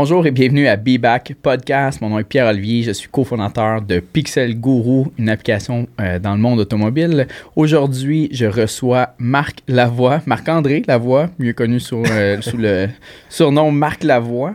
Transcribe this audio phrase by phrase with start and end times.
[0.00, 2.00] Bonjour et bienvenue à Be Back Podcast.
[2.00, 6.38] Mon nom est Pierre-Olivier, je suis cofondateur de Pixel Guru, une application euh, dans le
[6.38, 7.26] monde automobile.
[7.56, 12.86] Aujourd'hui, je reçois Marc Lavoie, Marc-André Lavoie, mieux connu sous, euh, sous le
[13.28, 14.54] surnom Marc Lavoie.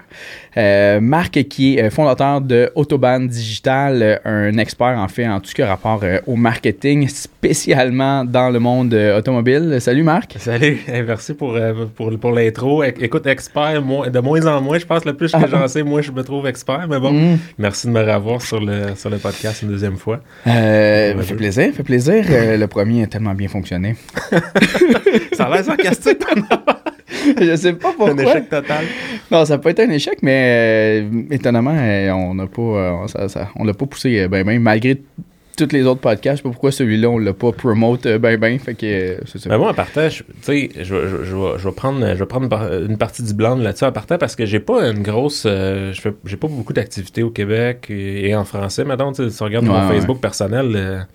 [0.57, 5.55] Euh, Marc qui est fondateur de Autobahn Digital, un expert en fait en tout ce
[5.55, 9.77] qui a rapport au marketing, spécialement dans le monde automobile.
[9.79, 10.35] Salut Marc.
[10.39, 11.57] Salut, merci pour,
[11.95, 12.83] pour, pour l'intro.
[12.83, 16.11] Écoute, expert, de moins en moins, je pense le plus que j'en sais, moi je
[16.11, 17.39] me trouve expert, mais bon, mm.
[17.57, 20.19] merci de me revoir sur le, sur le podcast une deuxième fois.
[20.47, 22.25] Euh, fait plaisir, fait plaisir.
[22.29, 23.95] Euh, le premier a tellement bien fonctionné.
[25.33, 26.19] ça a l'air sarcastique,
[27.39, 28.13] je sais pas pourquoi.
[28.13, 28.85] Un échec total.
[29.31, 33.63] Non, ça peut être un échec, mais euh, étonnamment, euh, on n'a pas, euh, on
[33.63, 35.01] l'a pas poussé ben, ben, malgré
[35.55, 36.37] tous les autres podcasts.
[36.37, 38.57] Je sais pas pourquoi celui-là, on l'a pas promote ben ben.
[38.59, 41.23] Fait que, c'est ben moi, en partant, tu sais, je, je,
[41.57, 42.51] je, vais prendre, je vais prendre
[42.87, 45.45] une partie du blanc là-dessus en partant parce que j'ai pas une grosse.
[45.45, 48.83] j'ai pas beaucoup d'activités au Québec et, en français.
[48.83, 51.07] Maintenant, tu regardes mon Facebook personnel.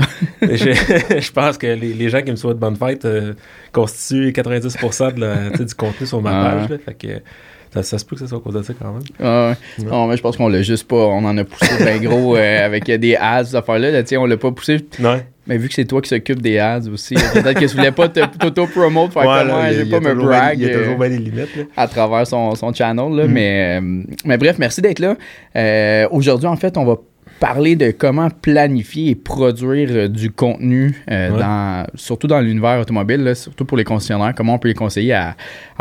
[0.42, 3.34] je, pense que les, gens qui me souhaitent bonne fête euh,
[3.72, 6.78] constituent 90% de du contenu sur ma page.
[6.84, 9.02] fait que, ça, se peut que ça soit à cause de ça quand même.
[9.20, 10.96] Ah Non, mais je pense qu'on l'a juste pas.
[10.96, 13.90] On en a poussé bien gros euh, avec des ads, ces affaires-là.
[13.90, 14.86] Là, on l'a pas poussé.
[15.44, 18.08] Mais vu que c'est toi qui s'occupe des ads aussi, peut-être que tu voulais pas
[18.08, 20.58] t'auto-promote, faire comme moi, je vais pas me brag.
[20.60, 21.48] Il y a toujours bien des limites.
[21.76, 23.10] À travers son, son channel.
[23.16, 23.30] Là, mm.
[23.30, 25.16] mais, euh, mais bref, merci d'être là.
[26.10, 26.96] Aujourd'hui, en fait, on va
[27.42, 33.32] parler de comment planifier et produire euh, du contenu, euh, dans, surtout dans l'univers automobile,
[33.34, 35.34] surtout pour les concessionnaires, comment on peut les conseiller à,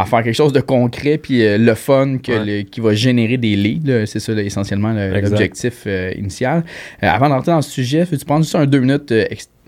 [0.07, 4.07] faire quelque chose de concret, puis euh, le fun que qui va générer des leads.
[4.07, 5.87] C'est ça essentiellement l'objectif
[6.17, 6.63] initial.
[6.99, 9.13] avant d'entrer dans ce sujet, tu prendre juste un deux minutes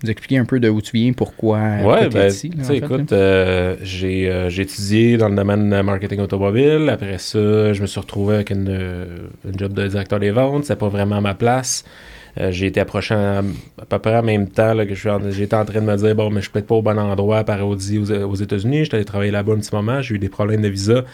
[0.04, 2.52] nous expliquer un peu de où tu viens, pourquoi ouais, ben, ici.
[2.70, 3.14] écoute,
[3.82, 6.88] j'ai, étudié dans le domaine marketing automobile.
[6.90, 10.64] Après ça, je me suis retrouvé avec une, une job de directeur des ventes.
[10.64, 11.84] C'est pas vraiment ma place.
[12.40, 13.42] Euh, j'ai été approché à,
[13.88, 16.40] peu près en même temps là, que j'étais en train de me dire bon, mais
[16.40, 18.84] je suis peut-être pas au bon endroit par Audi aux, aux États-Unis.
[18.84, 20.02] J'étais allé travailler là-bas un petit moment.
[20.02, 21.04] J'ai eu des problèmes de visa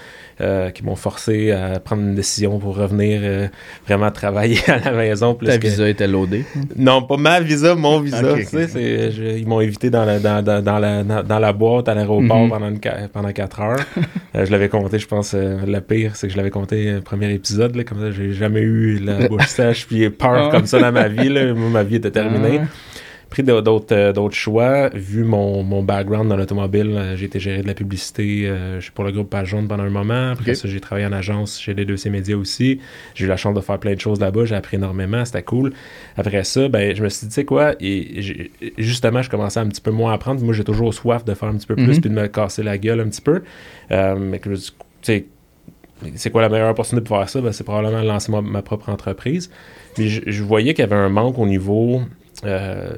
[0.41, 3.49] euh, qui m'ont forcé à prendre une décision pour revenir euh,
[3.87, 5.35] vraiment travailler à la maison.
[5.35, 6.45] Plus Ta visa était loadée?
[6.77, 8.37] Non, pas ma visa, mon visa.
[8.77, 12.51] ils m'ont évité dans la, dans, dans, la, dans la boîte à l'aéroport mhm.
[12.51, 12.73] pendant,
[13.13, 13.87] pendant 4 heures.
[14.35, 17.77] je l'avais compté, je pense, le pire, c'est que je l'avais compté le premier épisode.
[17.77, 20.51] Là, comme ça, j'ai jamais eu la bouche sèche puis peur ah.
[20.51, 21.29] comme ça dans ma vie.
[21.29, 21.53] Là.
[21.55, 22.61] ma vie était terminée.
[22.63, 22.67] Ah
[23.31, 24.89] pris d'autres euh, d'autres choix.
[24.91, 29.05] Vu mon, mon background dans l'automobile, euh, j'ai été géré de la publicité euh, pour
[29.05, 30.33] le groupe Page Jaune pendant un moment.
[30.33, 32.81] Après ça, j'ai travaillé en agence chez les deux c médias aussi.
[33.15, 34.45] J'ai eu la chance de faire plein de choses là-bas.
[34.45, 35.25] J'ai appris énormément.
[35.25, 35.73] C'était cool.
[36.17, 39.69] Après ça, ben, je me suis dit, tu sais quoi, et justement, je commençais un
[39.69, 40.43] petit peu moins à apprendre.
[40.43, 42.01] Moi, j'ai toujours soif de faire un petit peu plus mhm.
[42.01, 43.43] puis de me casser la gueule un petit peu.
[43.91, 45.27] mais que, tu sais,
[46.17, 47.41] c'est quoi la meilleure opportunité pour faire ça?
[47.41, 49.51] Ben, c'est probablement lancer ma, propre entreprise.
[49.99, 52.03] Mais je, voyais qu'il y avait un manque au niveau
[52.45, 52.95] euh,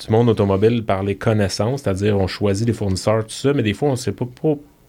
[0.00, 3.74] du monde automobile par les connaissances, c'est-à-dire on choisit des fournisseurs, tout ça, mais des
[3.74, 4.26] fois on ne sait pas,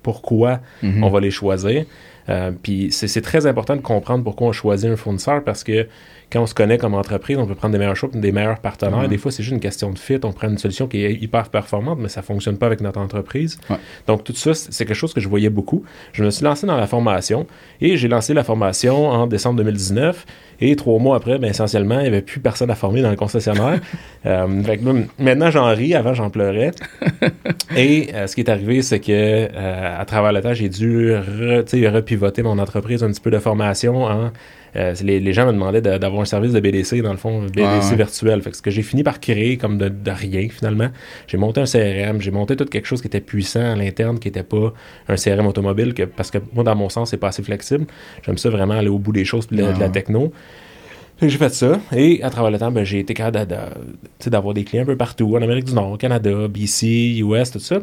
[0.03, 1.03] pourquoi mhm.
[1.03, 1.85] on va les choisir.
[2.29, 5.88] Euh, puis c'est très important de comprendre pourquoi on choisit un fournisseur parce que
[6.31, 9.07] quand on se connaît comme entreprise, on peut prendre des meilleurs choix, des meilleurs partenaires.
[9.07, 10.19] Des fois, c'est juste une question de fit.
[10.23, 12.99] On prend une solution qui est hyper performante, mais ça ne fonctionne pas avec notre
[12.99, 13.57] entreprise.
[14.07, 15.83] Donc, tout ça, c'est quelque chose que je voyais beaucoup.
[16.11, 17.47] Je me suis lancé dans la formation
[17.79, 20.25] et j'ai lancé la formation en décembre 2019.
[20.59, 23.16] Et trois mois après, ben, essentiellement, il n'y avait plus personne à former dans le
[23.16, 23.79] concessionnaire.
[24.25, 24.47] euh,
[25.19, 25.93] maintenant, j'en ris.
[25.93, 26.71] Avant, j'en pleurais.
[27.77, 31.13] et euh, ce qui est arrivé, c'est que euh, à travers le temps, j'ai dû
[31.13, 34.31] repivoter mon entreprise un petit peu de formation en
[34.75, 38.41] euh, les, gens me demandaient d'avoir un service de BDC, dans le fond, BDC virtuel.
[38.41, 40.90] Fait que ce que j'ai fini par créer comme de, rien, finalement,
[41.25, 44.28] j'ai monté un CRM, j'ai monté tout quelque chose qui était puissant à l'interne, qui
[44.28, 44.73] n'était pas
[45.08, 47.85] un CRM automobile, que, parce que moi, dans mon sens, c'est pas assez flexible.
[48.23, 50.31] J'aime ça vraiment aller au bout des choses, de, de la techno
[51.22, 51.79] j'ai fait ça.
[51.96, 53.47] Et à travers le temps, ben, j'ai été capable
[54.25, 57.79] d'avoir des clients un peu partout, en Amérique du Nord, Canada, BC, US, tout ça.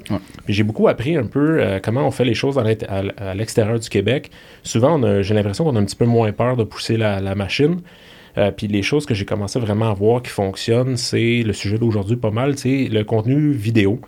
[0.49, 4.31] J'ai beaucoup appris un peu euh, comment on fait les choses à l'extérieur du Québec.
[4.63, 7.81] Souvent, j'ai l'impression qu'on a un petit peu moins peur de pousser la, machine.
[8.37, 11.79] Euh, puis les choses que j'ai commencé vraiment à voir qui fonctionnent, c'est le sujet
[11.79, 14.01] d'aujourd'hui pas mal, c'est le contenu vidéo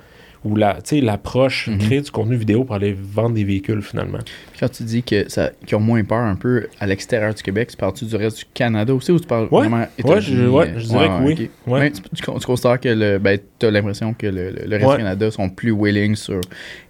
[0.46, 1.78] ou la, l'approche, mhm.
[1.78, 4.19] créer du contenu vidéo pour aller vendre des véhicules finalement.
[4.58, 7.69] Quand tu dis que ça, qu'ils ont moins peur un peu à l'extérieur du Québec,
[7.70, 10.87] tu parles-tu du reste du Canada aussi ou tu parles vraiment ouais, je, ouais, je
[10.87, 11.50] dirais que oui.
[11.66, 11.90] Ouais.
[11.90, 15.48] tu, constates que le, ben, tu as l'impression que le, le reste du Canada sont
[15.48, 16.40] plus willing sur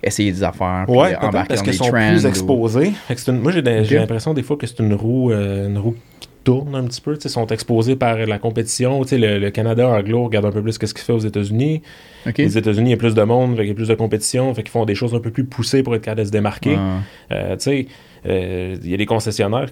[0.03, 2.93] essayer des affaires, puis embarquer parce qu'ils sont plus exposés.
[3.29, 5.97] moi, j'ai, l'impression des fois que c'est une roue, euh, une roue
[6.47, 9.03] tourne un petit peu, ils sont exposés par la compétition.
[9.11, 11.83] Le, le Canada anglo regarde un peu plus ce qu'il fait aux États-Unis.
[12.39, 14.63] Les États-Unis, il y a plus de monde, il y a plus de compétition, fait
[14.63, 16.79] qu'ils font des choses un peu plus poussées pour être capables de se démarquer.
[17.33, 17.57] Euh,
[18.29, 19.71] euh, il y a des concessionnaires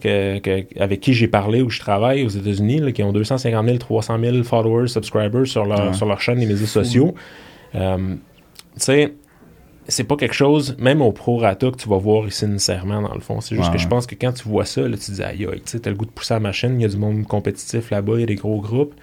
[0.81, 4.43] avec qui j'ai parlé ou je travaille aux États-Unis qui ont 250 000, 300 000
[4.43, 7.15] followers, subscribers sur leur, sur leur chaîne des médias sociaux.
[7.77, 7.97] Euh,
[8.75, 9.15] tu sais,
[9.89, 13.21] c'est pas quelque chose, même au pro-rata, que tu vas voir ici nécessairement, dans le
[13.21, 13.41] fond.
[13.41, 15.47] C'est juste que je pense que quand tu vois ça, là, tu te dis, aïe,
[15.51, 17.91] aïe, tu as le goût de pousser la machine, il y a du monde compétitif
[17.91, 18.95] là-bas, il y a des gros groupes.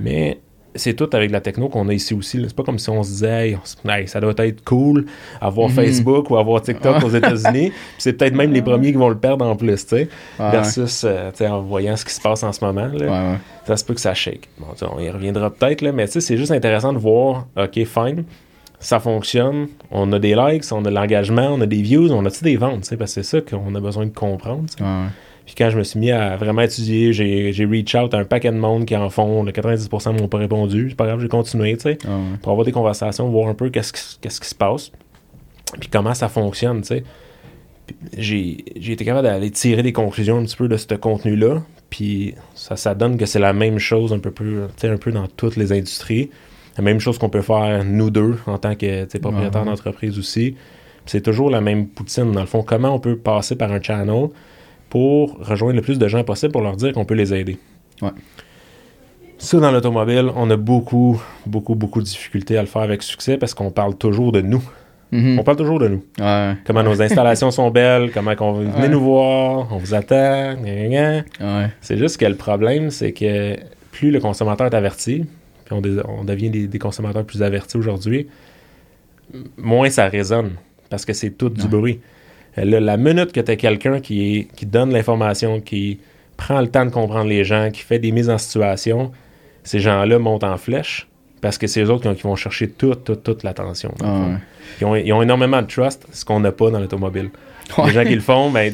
[0.00, 0.38] Mais
[0.76, 2.40] c'est tout avec la techno qu'on a ici aussi.
[2.46, 5.06] C'est pas comme si on se disait, hey, ça doit être cool
[5.40, 5.74] avoir mhm.
[5.74, 7.72] Facebook ou avoir TikTok aux États-Unis.
[7.98, 10.08] c'est peut-être même les premiers qui vont le perdre en plus, tu sais.
[10.38, 12.88] versus euh, en voyant ce qui se passe en ce moment.
[12.92, 14.48] Là, ça se peut que ça shake.
[14.58, 18.24] Bon, on y reviendra peut-être, mais c'est juste intéressant de voir, OK, fine
[18.80, 22.24] ça fonctionne, on a des likes, on a de l'engagement, on a des views, on
[22.24, 24.64] a-tu des ventes, parce que c'est ça qu'on a besoin de comprendre.
[25.44, 28.50] Puis quand je me suis mis à vraiment étudier, j'ai reach out à un paquet
[28.50, 31.76] de monde qui en font, le 90% m'ont pas répondu, c'est pas grave, j'ai continué,
[31.76, 31.98] tu sais,
[32.42, 34.90] pour avoir des conversations, voir un peu qu'est-ce qui, se passe,
[35.78, 37.04] puis comment ça fonctionne, tu sais.
[38.16, 41.60] J'ai été capable d'aller tirer des conclusions un petit peu de ce contenu-là,
[41.90, 45.26] puis ça, ça donne que c'est la même chose un peu, plus, un peu dans
[45.26, 46.30] toutes les industries
[46.76, 50.56] la même chose qu'on peut faire nous deux en tant que propriétaire d'entreprise aussi.
[51.06, 52.62] C'est toujours la même poutine, dans le fond.
[52.62, 54.28] Comment on peut passer par un channel
[54.88, 57.58] pour rejoindre le plus de gens possible pour leur dire qu'on peut les aider?
[58.02, 58.10] Ouais.
[59.38, 63.38] Ça, dans l'automobile, on a beaucoup, beaucoup, beaucoup de difficultés à le faire avec succès
[63.38, 64.62] parce qu'on parle toujours de nous.
[65.12, 65.40] Mm-hmm.
[65.40, 66.04] On parle toujours de nous.
[66.64, 70.54] Comment nos installations sont belles, comment on venez nous voir, on vous attend.
[71.80, 73.56] C'est juste que le problème, c'est que
[73.90, 75.24] plus le consommateur est averti,
[75.72, 78.28] on, devient des, consommateurs plus avertis aujourd'hui,
[79.56, 80.52] moins ça résonne
[80.88, 82.00] parce que c'est tout du bruit.
[82.56, 85.98] la minute que tu as quelqu'un qui, qui donne l'information, qui
[86.36, 89.12] prend le temps de comprendre les gens, qui fait des mises en situation,
[89.62, 91.09] ces gens-là montent en flèche
[91.40, 93.94] parce que c'est eux autres qui, vont chercher toute, toute, toute l'attention.
[94.02, 94.38] Ah
[94.80, 97.30] ils, ont, ils, ont, énormément de trust, ce qu'on n'a pas dans l'automobile.
[97.86, 98.72] Les gens qui le font, ben,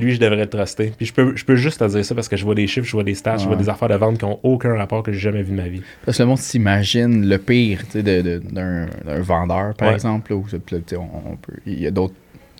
[0.00, 0.92] lui, je devrais le truster.
[0.96, 2.86] Puis je peux, je peux juste te dire ça parce que je vois des chiffres,
[2.86, 5.12] je vois des stats, je vois des affaires de vente qui n'ont aucun rapport que
[5.12, 5.82] j'ai jamais vu de ma vie.
[6.04, 10.32] Parce que le monde s'imagine le pire d'un vendeur, par exemple.
[10.32, 12.14] Où, on, peut, il y a d'autres.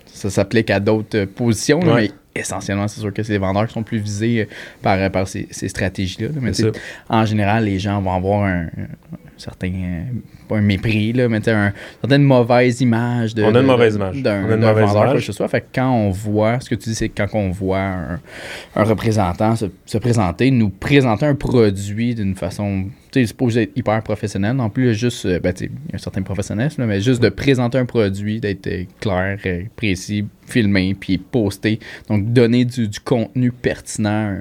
[0.07, 3.83] Ça s'applique à d'autres positions, mais essentiellement, c'est sûr que c'est les vendeurs qui sont
[3.83, 4.47] plus visés euh,
[4.83, 6.29] par, par ces, stratégies-là.
[6.41, 6.53] Mais
[7.09, 8.67] en général, les gens vont avoir un,
[9.39, 10.03] certain euh,
[10.49, 14.23] pas un mépris là mais une certaine mauvaise image de on a une mauvaise image.
[14.23, 15.49] d'un vendeur que ce soit.
[15.49, 17.79] Fait quand on voit ce que tu dis c'est quand on voit
[18.75, 24.03] un, représentant se, présenter nous présenter un produit d'une façon tu sais supposé être hyper
[24.03, 24.57] professionnel.
[24.57, 27.79] Non plus juste euh, ben, il y a un certain professionnalisme mais juste de présenter
[27.79, 29.39] un produit d'être euh, clair
[29.77, 34.39] précis filmé puis posté donc donner du, du contenu pertinent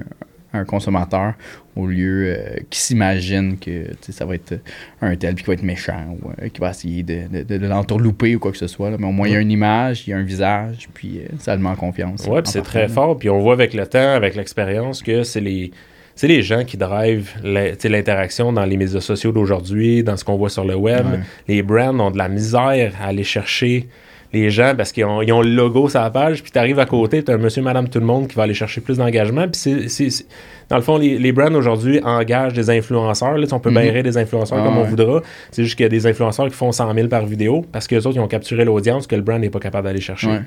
[0.52, 1.34] un consommateur
[1.76, 4.58] au lieu euh, qui s'imagine que ça va être
[5.00, 8.34] un tel puis qui va être méchant ou euh, qui va essayer de, de, l'entourlouper
[8.34, 8.90] ou quoi que ce soit.
[8.98, 11.28] Mais au moins, il y a une image, il y a un visage, puis euh,
[11.38, 12.26] ça le met en confiance.
[12.28, 13.18] Oui, puis c'est très fort.
[13.18, 15.70] Puis on voit avec le temps, avec l'expérience, que c'est les
[16.14, 20.50] c'est les gens qui drivent l'interaction dans les médias sociaux d'aujourd'hui, dans ce qu'on voit
[20.50, 21.06] sur le web.
[21.46, 23.86] Les brands ont de la misère à aller chercher
[24.32, 27.22] les gens parce qu'ils ont, le logo sur la page, puis tu arrives à côté,
[27.22, 29.46] tu as un monsieur, madame, tout le monde qui va aller chercher plus d'engagement.
[29.48, 30.24] Puis c'est,
[30.68, 33.38] dans le fond, les, brands aujourd'hui engagent des influenceurs.
[33.38, 35.22] Là, on peut mm des influenceurs comme on voudra.
[35.50, 37.94] C'est juste qu'il y a des influenceurs qui font 100 000 par vidéo parce que
[37.94, 40.28] les autres, ils ont capturé l'audience que le brand n'est pas capable d'aller chercher.
[40.28, 40.42] Ouais,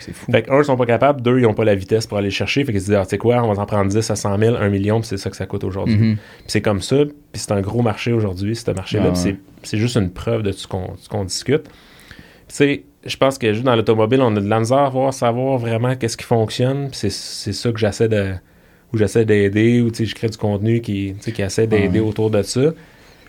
[0.00, 0.30] c'est fou.
[0.32, 1.20] Fait un, ils sont pas capables.
[1.20, 2.64] Deux, ils n'ont pas la vitesse pour aller chercher.
[2.64, 4.38] Fait qu'ils se disent, ah, tu sais quoi, on va en prendre 10 à 100
[4.38, 5.96] 000, 1 million, puis c'est ça que ça coûte aujourd'hui.
[5.96, 6.16] Mhm.
[6.16, 7.04] Puis c'est comme ça.
[7.04, 9.12] Puis c'est un gros marché aujourd'hui, ce marché-là.
[9.14, 11.64] c'est juste une preuve de ce qu'on discute.
[12.48, 15.14] Tu sais, je pense que juste dans l'automobile, on a de la misère à voir,
[15.14, 16.88] savoir vraiment qu'est-ce qui fonctionne.
[16.92, 18.34] C'est ça que j'essaie de
[18.92, 22.72] où j'essaie d'aider, ou je crée du contenu qui, qui essaie d'aider autour de ça.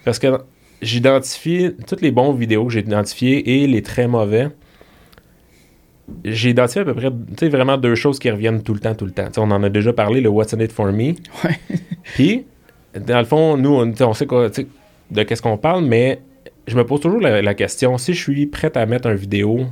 [0.06, 0.40] Parce que
[0.82, 4.50] j'identifie toutes les bons vidéos que j'ai identifiées et les très mauvais.
[6.24, 9.12] J'ai identifié à peu près vraiment deux choses qui reviennent tout le temps, tout le
[9.12, 9.28] temps.
[9.38, 11.14] on en a déjà parlé, le What's in it for me.
[12.16, 12.46] Puis,
[13.00, 16.22] dans le fond, nous, on, sait quoi, de qu'est-ce qu'on parle, mais
[16.68, 19.66] je me pose toujours la, question, si je suis prêt à mettre une vidéo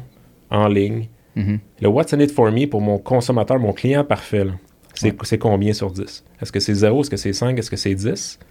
[0.50, 1.60] en ligne, mm-hmm.
[1.82, 4.46] le What's in it for me pour mon consommateur, mon client parfait,
[4.94, 6.24] c'est combien sur 10?
[6.42, 7.02] Est-ce que c'est 0?
[7.02, 7.58] Est-ce que c'est 5?
[7.58, 8.40] Est-ce que c'est 10?
[8.40, 8.48] Tu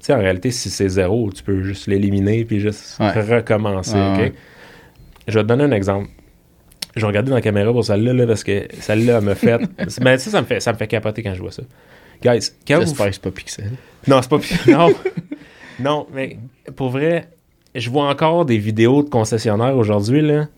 [0.00, 4.32] sais, en réalité, si c'est 0, tu peux juste l'éliminer puis juste recommencer, OK?
[5.26, 6.08] Je vais te donner un exemple.
[6.94, 9.58] Je vais regarder dans la caméra pour celle-là parce que celle-là me fait...
[10.00, 11.62] Mais ça, ça me fait, ça me fait capoter quand je vois ça.
[12.22, 13.70] Guys, quand J'espère que c'est pas pixel.
[14.06, 14.74] Non, c'est pas pixel.
[14.74, 14.94] Non.
[15.80, 16.38] non, mais
[16.74, 17.28] pour vrai,
[17.76, 20.48] je vois encore des vidéos de concessionnaires aujourd'hui, là,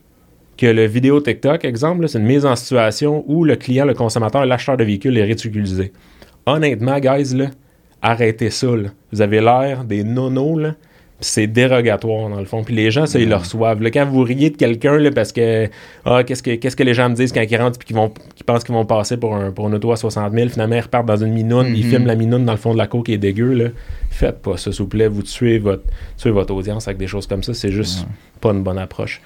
[0.56, 4.44] que le vidéo TikTok, exemple, c'est une mise en situation où le client, le consommateur,
[4.44, 5.92] l'acheteur de véhicule est ridiculisé.
[6.46, 7.46] honnêtement, guys, là,
[8.02, 8.68] arrêtez ça.
[8.68, 8.88] Là.
[9.12, 10.74] Vous avez l'air des nonos, là
[11.20, 12.62] c'est dérogatoire dans le fond.
[12.62, 13.82] Puis les gens, ça, ils le reçoivent.
[13.90, 15.68] quand vous riez de quelqu'un parce que
[16.04, 18.12] ah, qu'est-ce que qu'est-ce que les gens me disent quand ils rentrent puis qu'ils vont
[18.36, 20.80] qu'ils pensent qu'ils vont passer pour un pour une auto à 60 000, finalement ils
[20.80, 21.90] repartent dans une minoune, ils mm-hmm.
[21.90, 23.68] filment la minoune dans le fond de la cour qui est dégueu là.
[24.10, 25.08] Faites pas ça, s'il vous plaît.
[25.08, 25.82] Vous tuez votre
[26.16, 28.06] tuez votre audience avec des choses comme ça, c'est juste
[28.40, 29.20] pas une bonne approche.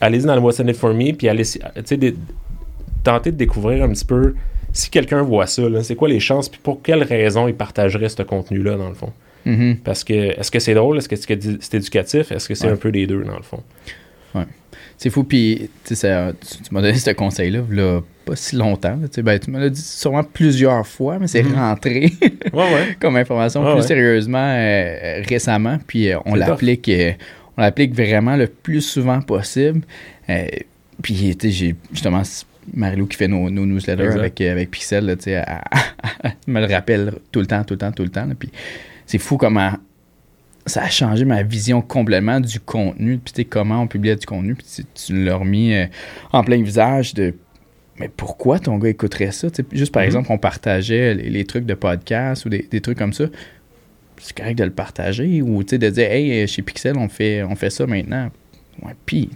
[0.00, 1.44] Allez-y dans le What's in it for me, puis allez
[3.02, 4.34] tentez de découvrir un petit peu
[4.72, 8.22] si quelqu'un voit ça, c'est quoi les chances, puis pour quelles raisons il partagerait ce
[8.22, 9.12] contenu-là, dans le fond?
[9.46, 9.76] Mm-hmm.
[9.78, 10.98] Parce que, est-ce que c'est drôle?
[10.98, 12.32] Est-ce que c'est éducatif?
[12.32, 13.62] Est-ce que c'est un peu des deux, dans le fond?
[14.34, 14.44] Ouais.
[14.96, 18.98] C'est fou, puis tu, tu m'as donné ce conseil-là, là, pas si longtemps.
[19.22, 21.54] ben, tu me l'as dit sûrement plusieurs fois, mais c'est mm-hmm.
[21.54, 22.12] rentré
[23.00, 27.12] comme information plus sérieusement euh, récemment, puis euh, on l'applique euh,
[27.56, 29.82] on l'applique vraiment le plus souvent possible.
[31.02, 32.22] puis, j'ai justement
[32.72, 37.62] Marilou qui fait nos, newsletters avec, avec Pixel, elle, me le rappelle tout le temps,
[37.62, 38.26] tout le temps, tout le temps.
[38.38, 38.50] puis
[39.06, 39.72] c'est fou comment
[40.66, 44.66] ça a changé ma vision complètement du contenu, puis comment on publiait du contenu, puis
[44.94, 45.86] tu, l'as remis euh,
[46.32, 47.34] en plein visage de
[47.98, 49.48] mais pourquoi ton gars écouterait ça?
[49.70, 50.06] juste par mm-hmm.
[50.06, 53.26] exemple, on partageait les, trucs de podcast ou des, trucs comme ça.
[54.18, 57.70] C'est correct de le partager ou de dire Hey, chez Pixel, on fait, on fait
[57.70, 58.30] ça maintenant.
[58.82, 59.30] Ouais, puis,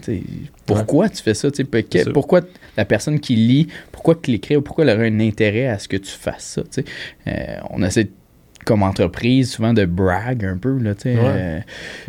[0.67, 1.49] pourquoi tu fais ça?
[2.13, 2.41] pourquoi
[2.77, 5.97] la personne qui lit, pourquoi l'écris ou pourquoi elle aurait un intérêt à ce que
[5.97, 6.83] tu fasses ça?
[7.29, 8.11] Euh, on essaie de
[8.65, 11.17] comme entreprise, souvent de brag un peu, là, tu sais.
[11.19, 11.61] Euh,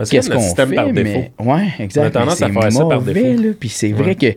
[0.10, 1.32] qu'est-ce qu'on fait, par mais...
[1.39, 2.25] Ouais, exactement.
[2.25, 3.53] On a tendance à faire ça par défaut.
[3.60, 4.34] Puis c'est vrai que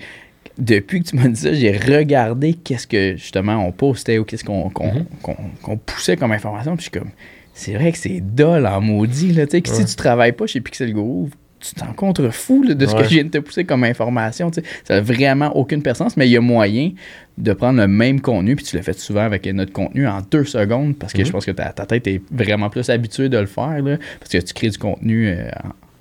[0.59, 4.45] depuis que tu m'as dit ça, j'ai regardé qu'est-ce que, justement, on postait ou qu'est-ce
[4.45, 5.79] qu'on mm-hmm.
[5.87, 7.11] poussait comme information, puis je suis comme...
[7.55, 10.47] C'est vrai que c'est dole en maudit, là, tu sais, que si tu travailles pas
[10.47, 11.29] chez Pixel Guru,
[11.63, 14.51] tu t'en contrefous de ce que je viens de te pousser comme information.
[14.53, 16.91] Ça n'a vraiment aucune personne, mais il y a moyen
[17.39, 20.45] de prendre le même contenu, puis tu l'as fait souvent avec notre contenu en deux
[20.45, 21.27] secondes, parce que mhm.
[21.27, 23.81] je pense que ta, tête est vraiment plus habituée de le faire,
[24.21, 25.49] parce que tu crées du contenu euh,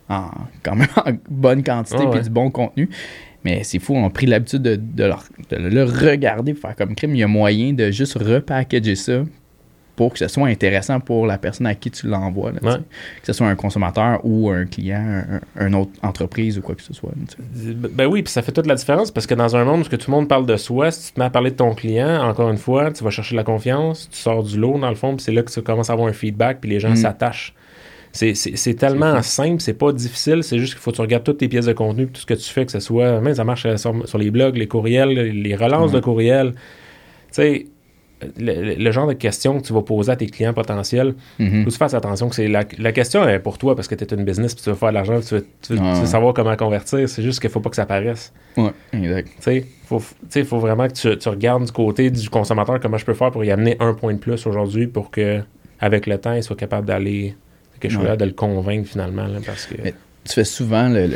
[0.09, 0.29] en,
[0.63, 2.89] quand même en bonne quantité, puis du bon contenu.
[3.43, 5.09] Mais c'est fou, on a pris l'habitude de,
[5.51, 7.15] le regarder, pour faire comme crime.
[7.15, 9.23] Il y a moyen de juste repackager ça,
[10.01, 12.53] pour que ce soit intéressant pour la personne à qui tu l'envoies.
[12.53, 12.79] Que
[13.21, 15.21] ce soit un consommateur ou un client,
[15.55, 17.11] un, une autre entreprise ou quoi que ce soit.
[17.53, 20.09] Ben oui, puis ça fait toute la différence parce que dans un monde où tout
[20.09, 22.49] le monde parle de soi, si tu te mets à parler de ton client, encore
[22.49, 25.23] une fois, tu vas chercher la confiance, tu sors du lot dans le fond, puis
[25.23, 26.95] c'est là que tu commences à avoir un feedback, puis les gens mm.
[26.95, 27.53] s'attachent.
[28.11, 31.47] C'est tellement simple, c'est pas difficile, c'est juste qu'il faut que tu regardes toutes tes
[31.47, 34.17] pièces de contenu, tout ce que tu fais, que ce soit, même ça marche sur,
[34.17, 36.53] les blogs, les courriels, les relances de courriels.
[36.53, 36.57] Tu
[37.33, 37.65] sais,
[38.37, 41.59] le, genre de questions que tu vas poser à tes clients potentiels, il mhm.
[41.59, 44.03] faut que tu fasses attention que c'est la, question est pour toi parce que tu
[44.03, 46.55] es une business puis tu veux faire de l'argent, tu, veux, tu, veux, savoir comment
[46.55, 47.07] convertir.
[47.07, 48.33] C'est juste qu'il faut pas que ça paraisse.
[48.57, 49.29] Ouais, exact.
[49.37, 49.63] Tu
[50.29, 53.31] sais, il faut vraiment que tu, regardes du côté du consommateur comment je peux faire
[53.31, 55.41] pour y amener un point de plus aujourd'hui pour que
[55.79, 57.35] avec le temps, il soit capable d'aller
[57.79, 59.25] que je de le convaincre finalement.
[59.45, 59.75] parce que...
[59.75, 61.09] tu fais souvent le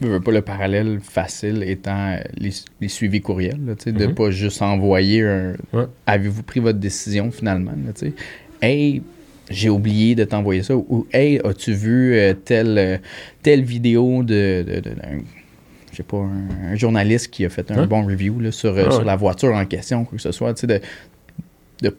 [0.00, 4.14] pas le parallèle facile étant euh, les, suivis courriels, là, de ne mhm.
[4.14, 5.54] pas juste envoyer un
[6.06, 7.72] Avez-vous pris votre décision finalement?
[7.72, 8.08] Là,
[8.62, 9.02] hey,
[9.50, 10.76] j'ai oublié de t'envoyer ça.
[10.76, 12.98] Ou Hey, as-tu vu euh, telle, euh,
[13.42, 14.82] telle vidéo de, de,
[15.90, 19.04] je sais pas, un, journaliste qui a fait un bon review là, sur, ah sur
[19.04, 20.62] la voiture en question, quoi que ce soit.
[20.64, 20.80] De,
[21.82, 21.96] de,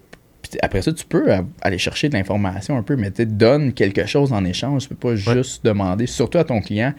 [0.62, 1.28] après ça, tu peux
[1.62, 4.84] aller chercher de l'information un peu, mais donne quelque chose en échange.
[4.84, 6.94] Tu peux pas juste demander, surtout à ton client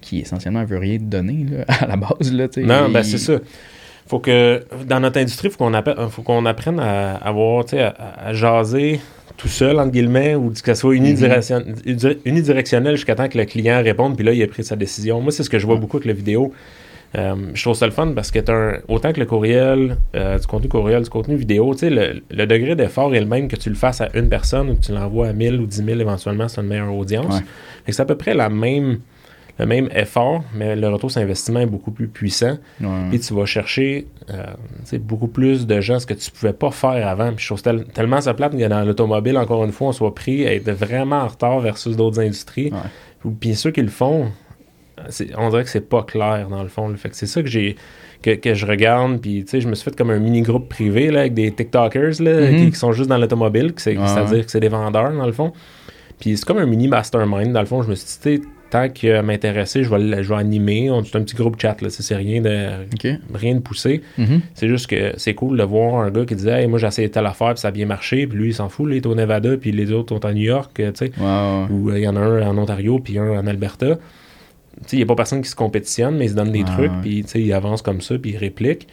[0.00, 2.32] qui essentiellement veut rien donner à la base.
[2.32, 3.34] Là, non, ben c'est ça.
[4.06, 8.28] Faut que dans notre industrie, il faut qu'on apprenne, faut qu'on apprenne à avoir, à,
[8.28, 9.00] à jaser
[9.40, 12.16] tout seul, entre guillemets, ou que ce soit mm-hmm.
[12.26, 15.20] unidirectionnel, jusqu'à temps que le client réponde, puis là, il a pris sa décision.
[15.20, 16.52] Moi, c'est ce que je vois beaucoup avec la vidéo.
[17.16, 20.46] Euh, je trouve ça le fun parce que un, autant que le courriel, euh, du
[20.46, 23.68] contenu courriel, du contenu vidéo, tu sais, le, degré d'effort est le même que tu
[23.68, 26.46] le fasses à une personne ou que tu l'envoies à 1000 ou 10 000 éventuellement,
[26.46, 27.40] c'est une meilleure audience.
[27.88, 29.00] C'est à peu près la même
[29.60, 32.56] le même effort, mais le retour sur investissement est beaucoup plus puissant.
[33.10, 37.06] Puis tu vas chercher euh, beaucoup plus de gens, ce que tu pouvais pas faire
[37.06, 37.30] avant.
[37.34, 40.46] Puis je trouve tellement ça plate que dans l'automobile, encore une fois, on soit pris
[40.46, 42.72] à être vraiment en retard versus d'autres industries.
[43.38, 44.32] Puis ceux qui le font,
[45.36, 46.92] on dirait que c'est pas clair dans le fond.
[46.96, 47.76] Fait que c'est ça que j'ai
[48.22, 51.20] que, je regarde, puis tu sais, je me suis fait comme un mini-groupe privé là,
[51.20, 52.70] avec des TikTokers là, mm-hmm.
[52.70, 55.52] qui, sont juste dans l'automobile, c'est-à-dire que c'est des vendeurs dans le fond.
[56.18, 57.82] Puis c'est comme un mini mastermind dans le fond.
[57.82, 60.90] Je me suis dit, tant que m'intéresser, je vais, je vais animer.
[61.04, 61.90] C'est un petit groupe chat, là.
[61.90, 62.68] C'est rien de,
[63.34, 64.02] rien de poussé.
[64.18, 64.40] Mm-hmm.
[64.54, 67.26] C'est juste que c'est cool de voir un gars qui disait Moi, j'ai essayé telle
[67.26, 68.26] affaire, puis ça a bien marché.
[68.26, 68.86] Puis lui, il s'en fout.
[68.90, 71.12] il est au Nevada, puis les autres sont à New York, tu sais.
[71.18, 73.98] Ou euh, il y en a un en Ontario, puis un en Alberta.
[74.92, 77.24] Il n'y a pas personne qui se compétitionne, mais ils se donnent des trucs, puis
[77.34, 78.88] ils avancent comme ça, puis ils répliquent.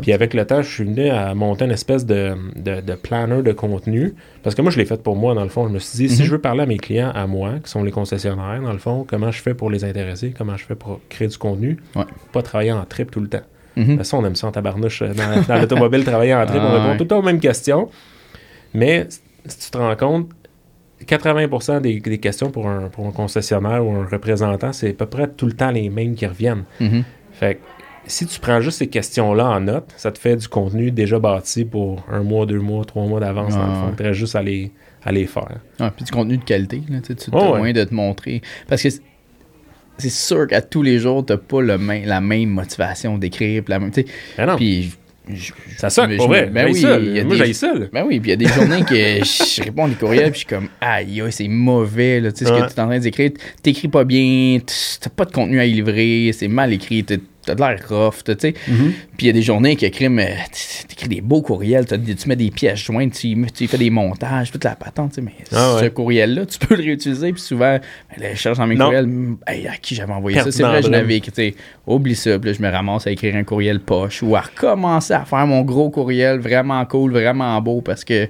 [0.00, 3.52] Puis avec le temps, je suis venu à monter une espèce de, de, planner de
[3.52, 4.14] contenu.
[4.42, 5.66] Parce que moi, je l'ai fait pour moi, dans le fond.
[5.66, 6.26] Je me suis dit, si mhm.
[6.26, 9.04] je veux parler à mes clients, à moi, qui sont les concessionnaires, dans le fond,
[9.08, 11.78] comment je fais pour les intéresser, comment je fais pour créer du contenu,
[12.32, 13.42] pas travailler en trip tout le temps.
[13.76, 15.14] Mm toute façon, on aime ça en tabarnouche euh,
[15.48, 17.88] dans, l'automobile, travailler en trip, on répond tout le temps aux mêmes questions.
[18.74, 19.06] Mais
[19.46, 20.28] si tu te rends compte,
[21.04, 25.28] 80% des, questions pour un, pour un, concessionnaire ou un représentant, c'est à peu près
[25.28, 26.64] tout le temps les mêmes qui reviennent.
[26.80, 27.04] Mhm.
[27.32, 27.60] Fait que
[28.06, 31.64] si tu prends juste ces questions-là en note, ça te fait du contenu déjà bâti
[31.64, 33.54] pour un mois, deux mois, trois mois d'avance.
[33.56, 34.72] Ah, Tu juste à les,
[35.04, 35.58] à les faire.
[35.78, 38.42] Ah, puis du contenu de qualité, là, tu as moyen de te montrer.
[38.68, 38.88] Parce que
[39.98, 43.62] c'est sûr qu'à tous les jours, tu n'as pas le la même motivation d'écrire.
[43.66, 43.90] Ben
[44.56, 44.92] puis
[45.76, 46.46] ça sonne, pour vrai.
[46.46, 46.84] Ben oui,
[47.24, 47.72] Moi, j'ai ça.
[47.92, 50.46] Ben oui, puis il y a des journées que je réponds les courriels, puis je
[50.46, 52.32] suis comme, aïe, c'est mauvais, là.
[52.32, 53.30] Tu sais, ce que tu es en train d'écrire,
[53.62, 54.58] t'écris pas bien,
[55.00, 57.04] t'as pas de contenu à y livrer, c'est mal écrit,
[57.44, 58.50] t'as de l'air rough, tu sais.
[58.50, 58.92] Mm-hmm.
[59.16, 60.20] Puis il y a des journées qui écrivent,
[60.88, 64.64] t'écris des beaux courriels, tu mets des pièces jointes, tu, tu, fais des montages, toute
[64.64, 65.20] la patente, tu sais.
[65.22, 67.78] Mais ah ce courriel-là, tu peux le réutiliser, puis souvent,
[68.18, 69.08] ben, je cherche dans mes courriels,
[69.46, 70.50] hey, à qui j'avais envoyé ça?
[70.50, 71.54] C'est vrai, je l'avais écrit,
[71.86, 75.14] oublie ça, puis là, je me ramasse à écrire un courriel poche ou à recommencer
[75.14, 78.28] à faire mon gros courriel vraiment cool, vraiment beau, parce que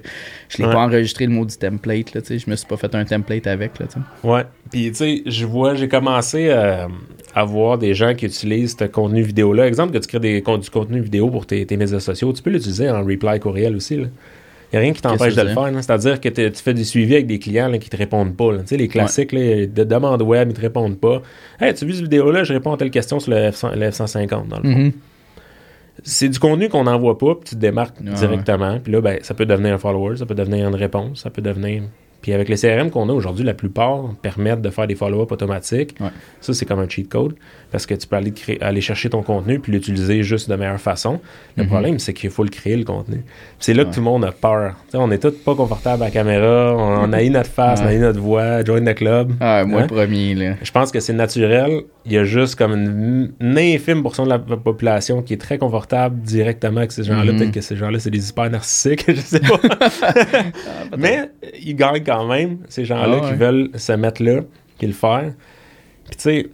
[0.49, 2.39] je l'ai pas enregistré le maudit template, là, tu sais.
[2.39, 4.27] Je me suis pas fait un template avec, là, tu sais.
[4.27, 4.43] Ouais.
[4.73, 6.87] Puis, tu sais, je vois, j'ai commencé euh,
[7.35, 9.67] à voir des gens qui utilisent ce contenu vidéo-là.
[9.67, 12.89] Exemple, que tu crées des, du contenu vidéo pour tes, médias sociaux, tu peux l'utiliser
[12.89, 14.07] en reply courriel aussi, là.
[14.71, 15.71] Il n'y a rien qui t'empêche de le faire.
[15.75, 18.57] C'est-à-dire que tu fais du suivi avec des clients qui te répondent pas.
[18.57, 21.21] Tu sais, les classiques de demande web, ils te répondent pas.
[21.61, 22.43] Hey, tu as vu cette vidéo-là?
[22.43, 24.79] Je réponds à telle question sur le, F 150 dans le fond.
[24.79, 24.91] Mm-hmm.
[26.01, 28.79] C'est du contenu qu'on n'envoie pas, puis tu te démarques directement.
[28.79, 31.43] Puis là, ben, ça peut devenir un follower, ça peut devenir une réponse, ça peut
[31.43, 31.83] devenir
[32.23, 35.95] puis avec les CRM qu'on a aujourd'hui, la plupart permettent de faire des follow-up automatiques.
[36.41, 37.35] Ça, c'est comme un cheat code
[37.73, 41.19] parce que tu peux aller, aller chercher ton contenu puis l'utiliser juste de meilleure façon.
[41.57, 41.69] Le mhm.
[41.69, 43.23] problème, c'est qu'il faut le créer, le contenu.
[43.57, 44.75] C'est là que tout le monde a peur.
[44.93, 47.93] on est tous pas confortables à la caméra, on, a eu notre face, on a
[47.95, 49.33] eu notre voix, join the club.
[49.39, 49.87] Ah, moi le hein?
[49.87, 50.35] premier.
[50.35, 50.53] Là.
[50.61, 51.81] Je pense que c'est naturel.
[52.05, 56.21] Il y a juste comme une, infime portion de la population qui est très confortable
[56.21, 57.31] directement avec ces gens-là.
[57.31, 57.39] Mhm.
[57.39, 59.59] Peut-être que ces gens-là, c'est des hyper narcissiques, je sais pas.
[59.79, 60.13] Ah,
[60.95, 64.41] Mais ils gagnent quand même, ces gens-là ah, qui veulent se mettre là,
[64.77, 65.33] qui le faire.
[66.05, 66.49] Puis tu sais,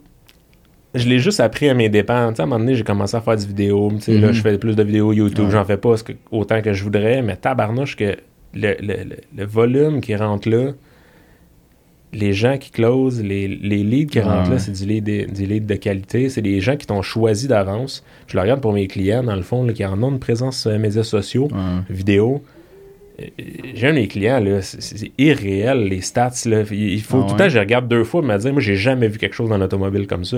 [0.95, 2.13] je l'ai juste appris à mes dépens.
[2.13, 3.89] à un moment donné, j'ai commencé à faire des vidéos.
[4.07, 4.31] Là, mhm.
[4.31, 5.49] je fais plus de vidéos YouTube.
[5.49, 5.95] J'en fais pas
[6.31, 7.21] autant que je voudrais.
[7.21, 8.15] Mais tabarnouche que
[8.53, 10.71] le, le, volume qui rentre là,
[12.11, 15.67] les gens qui closent, les, les leads qui rentrent là, c'est du lead, du lead
[15.67, 16.29] de qualité.
[16.29, 18.03] C'est des gens qui t'ont choisi d'avance.
[18.25, 20.71] Je le regarde pour mes clients, dans le fond, qui en ont une présence sur
[20.71, 21.49] les médias sociaux,
[21.89, 22.43] vidéo
[23.73, 26.31] j'ai un des clients, là, c'est irréel, les stats.
[26.45, 26.63] Là.
[26.71, 29.07] Il faut ah tout le temps, je regarde deux fois, mais dire, moi, j'ai jamais
[29.07, 30.37] vu quelque chose dans l'automobile comme ça.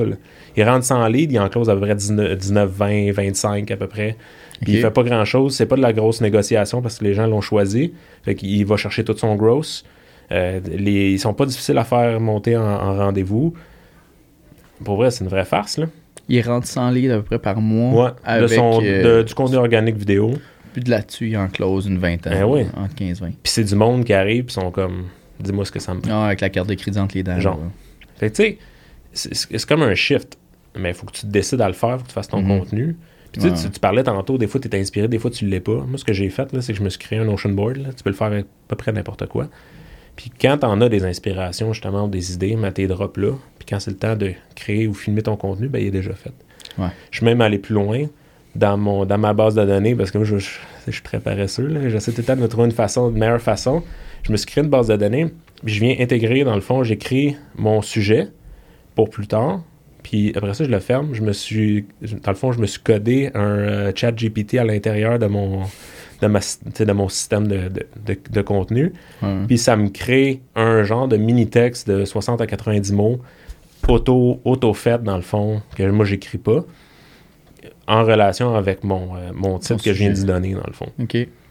[0.55, 3.87] Il rentre sans lead, il en close à peu près 19, 20, 25 à peu
[3.87, 4.17] près.
[4.61, 5.55] Puis il fait pas grand chose.
[5.55, 7.93] C'est pas de la grosse négociation parce que les gens l'ont choisi.
[8.23, 9.83] Fait qu'il va chercher tout son gross.
[10.31, 13.53] Euh, les, ils sont pas difficiles à faire monter en, rendez-vous.
[14.83, 15.77] Pour vrai, c'est une vraie farce.
[15.77, 15.87] Là.
[16.29, 18.15] Il rentre sans lead à peu près par mois.
[18.23, 20.33] avec, de son, euh, du contenu organique vidéo.
[20.73, 22.33] Puis de là-dessus, il en close une vingtaine.
[22.33, 22.65] Ben oui.
[22.75, 23.27] Entre 15 20.
[23.27, 25.07] Puis c'est du monde qui arrive, puis sont comme,
[25.39, 27.39] dis-moi ce que ça me Ah, avec la carte de crédit entre les dents.
[27.39, 27.59] Genre.
[28.17, 28.57] Fait que tu
[29.13, 30.37] sais, c'est comme un shift.
[30.77, 32.41] Mais il faut que tu te décides à le faire, faut que tu fasses ton
[32.41, 32.59] mhm.
[32.59, 32.97] contenu.
[33.33, 35.85] Puis tu, tu, parlais tantôt, des fois tu es inspiré, des fois tu l'es pas.
[35.85, 37.77] Moi, ce que j'ai fait, c'est que je me suis créé un Ocean Board.
[37.77, 37.93] Là.
[37.93, 39.47] Tu peux le faire avec à peu près n'importe quoi.
[40.15, 43.33] Puis quand tu en as des inspirations, justement, des idées, mets tes drops là.
[43.57, 46.13] Puis quand c'est le temps de créer ou filmer ton contenu, ben, il est déjà
[46.13, 46.33] fait.
[46.77, 46.89] Ouais.
[47.09, 48.05] Je suis même allé plus loin
[48.55, 51.89] dans, mon, dans ma base de données parce que moi, je, je, suis très paresseux.
[51.89, 53.83] J'essaie tout le temps de me trouver une façon, une meilleure façon.
[54.23, 55.27] Je me suis créé une base de données,
[55.63, 58.27] puis je viens intégrer, dans le fond, j'écris mon sujet
[58.95, 59.61] pour plus tard.
[60.03, 61.13] Puis après ça, je le ferme.
[61.13, 64.63] Je me suis, dans le fond, je me suis codé un euh, chat GPT à
[64.63, 65.61] l'intérieur de mon,
[66.21, 68.93] de, ma, de mon système de, de, de, contenu.
[69.47, 73.19] Puis ça me crée un genre de mini-texte de 60 à 90 mots,
[73.87, 76.65] auto, auto-fait dans le fond, que moi, j'écris pas
[77.87, 80.91] en relation avec mon, euh, mon titre que je viens d'y donner, dans le fond.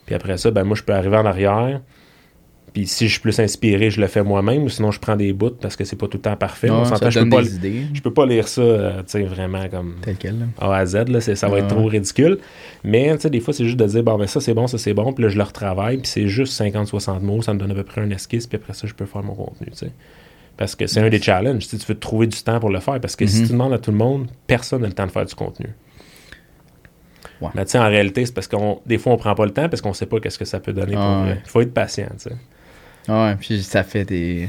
[0.07, 1.81] Puis après ça, ben moi, je peux arriver en arrière.
[2.73, 5.33] Puis si je suis plus inspiré, je le fais moi-même, ou sinon je prends des
[5.33, 6.69] bouts parce que c'est pas tout le temps parfait.
[6.69, 10.49] je, peux pas, je peux pas lire ça, euh, tu sais, vraiment comme Tel quel,
[10.59, 12.39] A à Z, là, ça va être trop ridicule.
[12.85, 14.79] Mais tu sais, des fois, c'est juste de dire, bon, ben ça c'est bon, ça
[14.79, 17.73] c'est bon, puis là, je le retravaille, puis c'est juste 50-60 mots, ça me donne
[17.73, 19.93] à peu près un esquisse, puis après ça, je peux faire mon contenu, tu sais.
[20.57, 23.17] Parce que c'est un des challenges, tu veux trouver du temps pour le faire, parce
[23.17, 23.47] que si mhm.
[23.47, 25.71] tu demandes à tout le monde, personne n'a le temps de faire du contenu.
[27.55, 29.69] Mais tu sais, en réalité, c'est parce qu'on des fois, on prend pas le temps
[29.69, 30.95] parce qu'on sait pas qu'est-ce que ça peut donner.
[30.95, 32.37] pour Il faut être patient, tu sais.
[33.09, 34.49] Ouais, puis ça fait des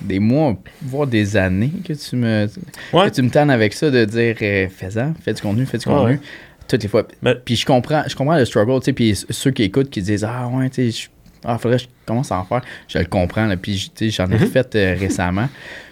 [0.00, 4.04] des mois, voire des années que tu me, que tu me tannes avec ça de
[4.04, 6.20] dire euh, fais-en, fais du contenu, fais du contenu.
[6.68, 7.06] Toutes les fois.
[7.44, 10.24] Puis je comprends, je comprends le struggle, tu sais, puis ceux qui écoutent qui disent
[10.24, 11.08] Ah ouais, tu sais,
[11.44, 12.62] ah, faudrait que je commence à en faire.
[12.88, 14.46] Je le comprends, là, puis j'en ai mm-hmm.
[14.46, 15.48] fait euh, récemment.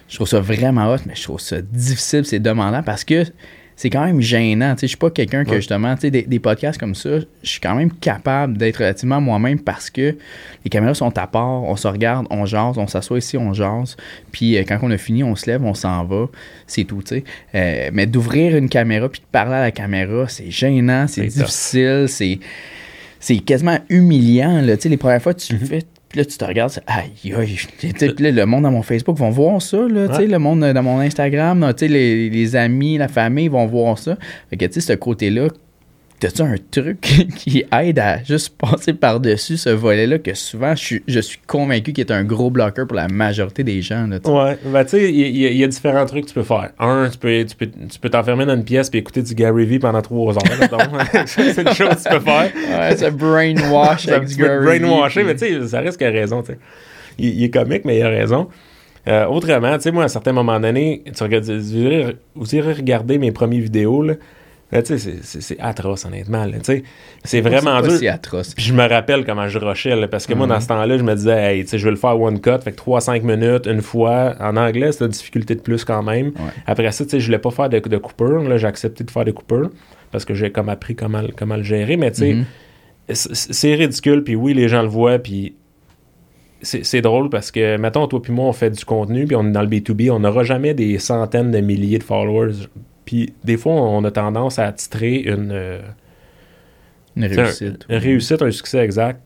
[0.09, 3.23] Je trouve ça vraiment hot, mais je trouve ça difficile, c'est demandant parce que
[3.75, 4.75] c'est quand même gênant.
[4.79, 7.91] Je suis pas quelqu'un que justement, des, des podcasts comme ça, je suis quand même
[7.91, 10.15] capable d'être relativement moi-même parce que
[10.63, 13.97] les caméras sont à part, on se regarde, on jase, on s'assoit ici, on jase.
[14.31, 16.27] Puis euh, quand on a fini, on se lève, on s'en va.
[16.67, 17.23] C'est tout, tu sais.
[17.55, 22.05] Euh, mais d'ouvrir une caméra puis de parler à la caméra, c'est gênant, c'est difficile,
[22.07, 22.39] c'est
[23.19, 24.61] c'est quasiment humiliant.
[24.61, 24.75] Là.
[24.83, 25.65] les premières fois, tu le mm-hmm.
[25.65, 25.83] fais,
[26.13, 27.57] puis là, tu te regardes, aïe, aïe.
[27.79, 30.99] Puis là, le monde dans mon Facebook vont voir ça, là, le monde dans mon
[30.99, 34.15] Instagram, les, les amis, la famille vont voir ça.
[34.51, 35.47] Fait que, tu sais, ce côté-là,
[36.19, 37.01] T'as-tu un truc
[37.35, 41.91] qui aide à juste passer par-dessus ce volet-là que souvent je suis, je suis convaincu
[41.91, 44.07] qu'il est un gros bloqueur pour la majorité des gens?
[44.07, 46.71] Là, ouais, ben tu sais, il y, a différents trucs que tu peux faire.
[46.79, 49.65] Un, tu peux, tu peux, tu peux t'enfermer dans une pièce et écouter du Gary
[49.65, 50.43] Vee pendant trois heures.
[51.25, 52.51] c'est une chose que tu peux faire.
[52.53, 56.41] Ouais, c'est brainwash avec du Gary Brainwasher, mais tu sais, ça reste qu'il a raison.
[56.41, 56.59] tu sais.
[57.17, 58.47] Il, est comique, mais il a raison.
[59.07, 63.17] Euh, autrement, tu sais, moi, à un certain moment donné, tu regardes, vous irez regarder
[63.17, 64.13] mes premières vidéos, là,
[64.83, 66.45] c'est atroce, honnêtement.
[67.23, 67.91] C'est vraiment dur.
[67.91, 68.53] C'est atroce.
[68.53, 71.15] Puis je me rappelle comment je rushais, parce que moi, dans ce temps-là, je me
[71.15, 74.35] disais, hey, je vais le faire one cut, fait que 3-5 minutes, une fois.
[74.39, 76.31] En anglais, c'est une difficulté de plus quand même.
[76.67, 78.57] Après ça, je voulais pas faire de, de coupure.
[78.57, 79.69] J'ai accepté de faire des coupures
[80.11, 81.97] parce que j'ai comme appris comment, comment le gérer.
[81.97, 82.35] Mais tu sais,
[83.13, 83.33] mm-hmm.
[83.33, 84.23] c'est ridicule.
[84.23, 85.19] Puis oui, les gens le voient.
[85.19, 85.55] Puis
[86.63, 89.51] c'est drôle parce que, mettons, toi puis moi, on fait du contenu, puis on est
[89.51, 92.67] dans le B2B, on n'aura jamais des centaines de milliers de followers
[93.05, 95.81] puis des fois, on a tendance à titrer une, euh,
[97.15, 97.85] une réussite.
[97.89, 99.25] Un, une réussite, un succès exact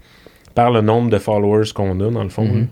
[0.55, 2.45] par le nombre de followers qu'on a, dans le fond.
[2.45, 2.67] Mm-hmm.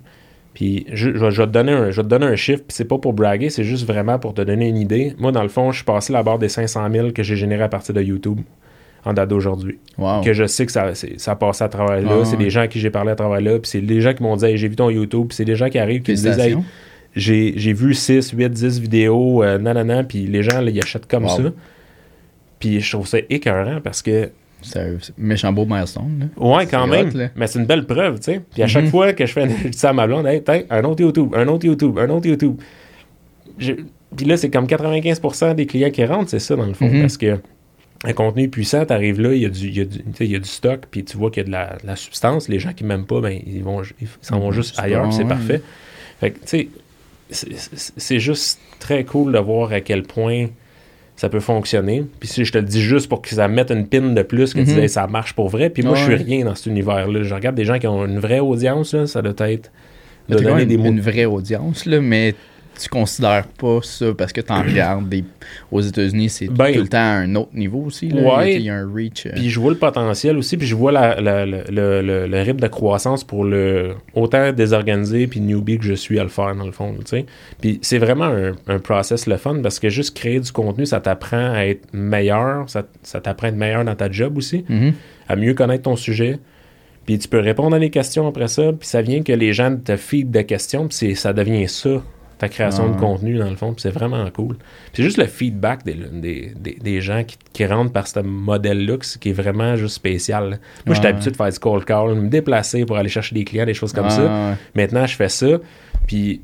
[0.56, 2.98] Puis je, je, vais te donner un, je te donner un chiffre, puis c'est pas
[2.98, 5.14] pour braguer, c'est juste vraiment pour te donner une idée.
[5.20, 7.64] Moi, dans le fond, je suis passé la barre des 500 000 que j'ai généré
[7.64, 8.40] à partir de YouTube
[9.04, 9.78] en date d'aujourd'hui.
[10.24, 12.26] Que je sais que ça, ça passe à travers là.
[12.26, 13.60] c'est des gens à qui j'ai parlé à travers là.
[13.60, 15.28] Puis c'est des gens qui m'ont dit j'ai vu ton YouTube.
[15.28, 16.58] Puis c'est des gens qui arrivent qui me disent
[17.16, 21.28] j'ai vu 6, 8, 10 vidéos, euh, nanana, puis les gens, là, ils achètent comme
[21.28, 21.44] ça.
[22.60, 24.32] Puis je trouve ça écœurant parce que.
[24.62, 26.32] C'est un méchant beau milestone.
[26.38, 26.44] Là.
[26.44, 27.12] Ouais, quand même.
[27.36, 28.42] mais c'est une belle preuve, tu sais.
[28.52, 28.90] Puis à chaque mhm.
[28.90, 32.00] fois que je fais ça à ma blonde, hey, un autre YouTube, un autre YouTube,
[32.00, 32.60] un autre YouTube.
[33.60, 36.88] Puis là, c'est comme 95% des clients qui rentrent, c'est ça, dans le fond.
[36.88, 37.02] Mhm.
[37.02, 37.38] Parce que
[38.06, 40.36] un contenu puissant, t'arrives là, il y, a du, il, y a du, il y
[40.36, 42.50] a du stock, puis tu vois qu'il y a de la, la, substance.
[42.50, 45.62] Les gens qui m'aiment pas, ben, ils vont ils s'en vont juste ailleurs, c'est parfait.
[46.20, 46.70] Fait que, tu sais,
[47.30, 50.48] c'est juste très cool de voir à quel point
[51.16, 52.04] ça peut fonctionner.
[52.20, 54.54] Puis si je te le dis juste pour que ça mette une pin de plus,
[54.54, 54.88] que tu mhm.
[54.88, 55.70] ça marche pour vrai.
[55.70, 57.24] Puis moi, je suis rien dans cet univers-là.
[57.24, 59.72] Je regarde des gens qui ont une vraie audience, ça doit être.
[60.28, 62.34] De donner des une vraie audience, là, mais
[62.80, 65.24] tu considères pas ça parce que tu en regardes des...
[65.72, 68.10] aux États-Unis, c'est ben, tout le temps à un autre niveau aussi.
[68.10, 68.48] Là.
[68.48, 69.26] il y a un reach.
[69.26, 69.32] Euh.
[69.36, 71.64] Puis je vois le potentiel aussi, puis je vois la, le,
[72.28, 76.30] le, rythme de croissance pour le autant désorganisé puis newbie que je suis à le
[76.30, 76.94] faire dans le fond.
[77.62, 81.00] Puis c'est vraiment un, un, process le fun parce que juste créer du contenu, ça
[81.00, 84.94] t'apprend à être meilleur, ça, ça t'apprend à être meilleur dans ta job aussi, mm-hmm.
[85.30, 86.40] à mieux connaître ton sujet.
[87.06, 89.76] Puis tu peux répondre à des questions après ça, puis ça vient que les gens
[89.78, 92.02] te feed des questions, puis ça devient ça
[92.38, 93.74] ta création de contenu, dans le fond.
[93.78, 94.58] c'est vraiment cool.
[94.94, 99.76] c'est juste le feedback des, des, gens qui, rentrent par ce modèle-là qui est vraiment
[99.76, 100.60] juste spécial.
[100.86, 103.66] Moi, j'étais habitué de faire du cold call, me déplacer pour aller chercher des clients,
[103.66, 104.56] des choses comme ça.
[104.76, 105.48] Maintenant, je fais ça.
[106.08, 106.42] Puis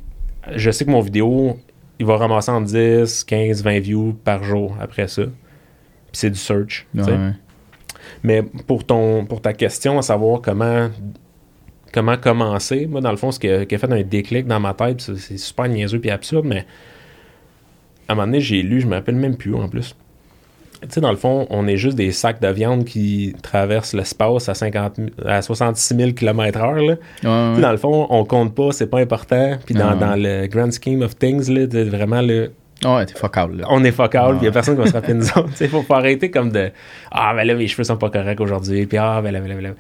[0.56, 1.60] je sais que mon vidéo,
[2.00, 5.24] il va ramasser en 10, 15, 20 views par jour après ça.
[5.24, 5.34] Puis
[6.14, 6.88] c'est du search.
[8.24, 10.90] Mais pour, ton, pour ta question, à savoir comment
[11.94, 12.88] comment commencer.
[12.88, 15.68] Moi, dans le fond, ce qui a, fait un déclic dans ma tête, c'est super
[15.68, 16.66] niaiseux et absurde, mais
[18.08, 19.96] à un moment donné, j'ai lu, je me rappelle même plus en plus.
[20.82, 24.50] Tu sais, dans le fond, on est juste des sacs de viande qui traversent l'espace
[24.50, 26.98] à, 50, à 66 000 km/h.
[27.24, 29.58] Dans le fond, on compte pas, c'est pas important.
[29.64, 32.52] Puis dans, le grand scheme of things, là, vraiment le.
[32.84, 33.64] Ouais, t'es focal.
[33.70, 35.52] On est focal, il y a personne qui va se rappeler nous autres.
[35.62, 36.72] Il faut pas arrêter comme de
[37.12, 38.88] Ah, ben là, mes cheveux sont pas corrects aujourd'hui.
[38.88, 39.74] Puis ah, ben là, ben là, ben là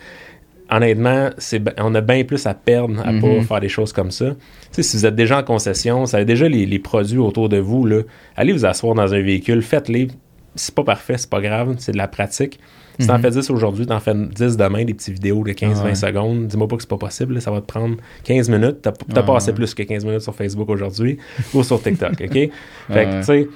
[0.71, 1.29] honnêtement,
[1.77, 3.43] on a bien plus à perdre à ne pas mhm.
[3.43, 4.33] faire des choses comme ça.
[4.71, 8.01] si vous êtes déjà en concession, vous avez déjà les, produits autour de vous, là,
[8.35, 10.07] allez vous asseoir dans un véhicule, faites-les.
[10.55, 12.59] C'est pas parfait, c'est pas grave, c'est de la pratique.
[12.99, 13.21] Si t'en mhm.
[13.21, 16.47] fais 10 aujourd'hui, t'en fais 10 demain, des petites vidéos de 15-20 secondes.
[16.47, 18.81] Dis-moi pas que c'est pas possible, ça va te prendre 15 minutes.
[18.81, 21.17] T'as as passé plus que 15 minutes sur Facebook aujourd'hui
[21.53, 22.19] ou sur TikTok, OK?
[22.29, 22.51] fait
[22.89, 23.47] que, tu sais,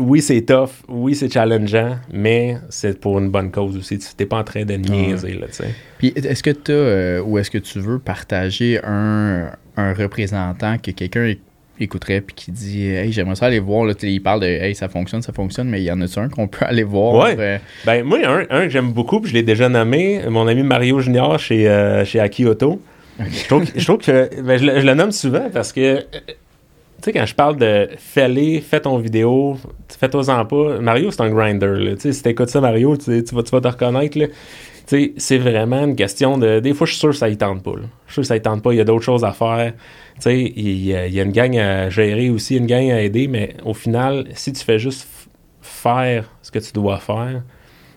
[0.00, 3.98] oui, c'est tough, oui, c'est challengeant, mais c'est pour une bonne cause aussi.
[3.98, 5.74] Tu n'es pas en train de niaiser, là, tu sais.
[5.98, 11.34] Puis, est-ce que tu euh, ou est-ce que tu veux partager un, représentant que quelqu'un
[11.78, 13.84] écouterait puis qui dit Hey, j'aimerais ça aller voir.
[13.84, 16.28] Là, il parle de Hey, ça fonctionne, ça fonctionne, mais il y en a un
[16.28, 17.36] qu'on peut aller voir.
[17.36, 17.60] Ouais.
[17.84, 21.00] Ben, moi, un, un que j'aime beaucoup, puis je l'ai déjà nommé, mon ami Mario
[21.00, 22.80] Junior chez, euh, chez Akioto.
[23.20, 26.34] Je, trouve, que ben, je, le, nomme souvent parce que tu
[27.04, 29.56] sais, quand je parle de fais-les, fais ton vidéo,
[29.88, 30.80] fais-toi-en pas.
[30.80, 31.94] Mario, c'est un grinder.
[32.00, 34.18] Tu si t'écoutes ça, Mario, tu, vas, tu vas te reconnaître.
[34.18, 34.26] Là
[34.86, 36.60] c'est vraiment une question de.
[36.60, 37.72] Des fois, je suis sûr que ça ne tente pas.
[38.06, 38.72] Je suis sûr que ça ne tente pas.
[38.72, 39.72] Il y a d'autres choses à faire.
[40.26, 43.26] il y, a, il y, a une gang à gérer aussi, une gang à aider,
[43.26, 45.08] mais au final, si tu fais juste
[45.62, 47.42] faire ce que tu dois faire,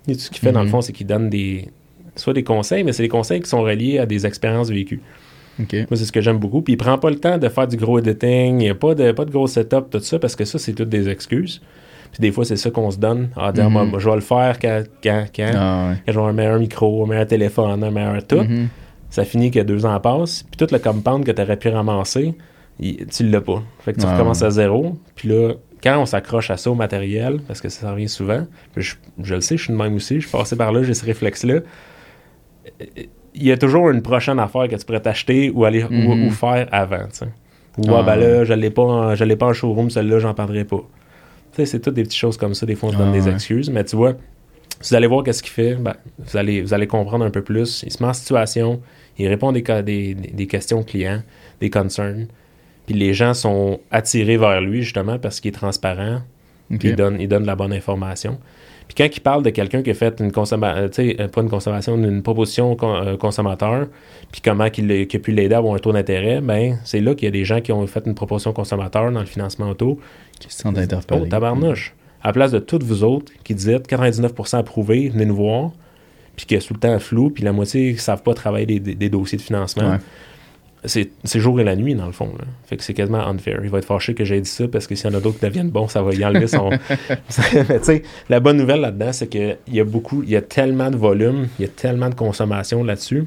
[0.08, 0.72] ce qu'il fait, dans le mhm.
[0.72, 1.68] fond, c'est qu'il donne des.
[2.16, 5.02] soit des conseils, mais c'est des conseils qui sont reliés à des expériences vécues.
[5.60, 6.62] Moi, c'est ce que j'aime beaucoup.
[6.62, 8.96] Puis il prend pas le temps de faire du gros editing, il n'y a pas
[8.96, 11.62] de, pas de gros setup, tout ça, parce que ça, c'est toutes des excuses.
[12.12, 13.30] Puis des fois, c'est ça qu'on se donne.
[13.36, 14.00] Ah, dire, moi, mhm.
[14.00, 17.08] je vais le faire quand, quand, quand, ah, quand je vais un meilleur micro, un
[17.08, 18.38] meilleur téléphone, un meilleur tout.
[18.38, 18.68] Mhm.
[19.10, 20.44] Ça finit que deux ans passent.
[20.44, 22.36] Puis tout le compound que tu aurais pu ramasser,
[22.80, 23.64] tu l'as pas.
[23.80, 24.98] Fait que tu recommences à zéro.
[25.16, 28.96] Puis là, quand on s'accroche à ça au matériel, parce que ça revient souvent, je,
[29.22, 31.06] je, le sais, je suis de même aussi, je suis passé par là, j'ai ce
[31.06, 31.62] réflexe-là.
[33.40, 36.32] Il y a toujours une prochaine affaire que tu pourrais t'acheter ou aller ou, mhm.
[36.32, 37.08] faire avant.
[37.78, 40.84] Ou ah, ben là, je l'ai pas, pas en showroom, celle-là, j'en parlerai pas
[41.66, 42.66] c'est toutes des petites choses comme ça.
[42.66, 43.70] Des fois, on se donne ah, des excuses.
[43.70, 44.14] Mais tu vois,
[44.82, 47.42] si vous allez voir qu'est-ce qu'il fait, ben, vous, allez, vous allez comprendre un peu
[47.42, 47.84] plus.
[47.84, 48.82] Il se met en situation,
[49.18, 51.24] il répond des, des, des questions clients,
[51.60, 52.28] des concerns.
[52.86, 56.22] Puis les gens sont attirés vers lui, justement, parce qu'il est transparent.
[56.70, 58.40] il donne, il donne la bonne information.
[58.88, 61.50] Puis quand il parle de quelqu'un qui a fait une consommation, euh, euh, pas une
[61.50, 63.88] consommation, une proposition euh, consommateur,
[64.32, 67.26] puis comment qu'il a pu l'aider à avoir un taux d'intérêt, ben c'est là qu'il
[67.26, 70.00] y a des gens qui ont fait une proposition consommateur dans le financement auto.
[70.48, 71.22] Sentent interpellés.
[71.26, 71.94] Oh, tabarnouche.
[72.24, 75.72] À la place de toutes vous autres qui dites 99% approuvé, venez nous voir,
[76.36, 79.10] puis qui est tout le temps flou, puis la moitié ne savent pas travailler des,
[79.10, 79.98] dossiers de financement
[80.86, 82.32] c'est jour et la nuit, dans le fond.
[82.66, 83.60] Fait que c'est quasiment unfair.
[83.64, 85.40] Il va être fâché que j'ai dit ça parce que s'il y en a d'autres
[85.40, 86.70] qui deviennent bons, ça va y enlever son.
[87.70, 90.42] Mais tu sais, la bonne nouvelle là-dedans, c'est qu'il y a beaucoup, il y a
[90.42, 93.26] tellement de volume, il y a tellement de consommation là-dessus,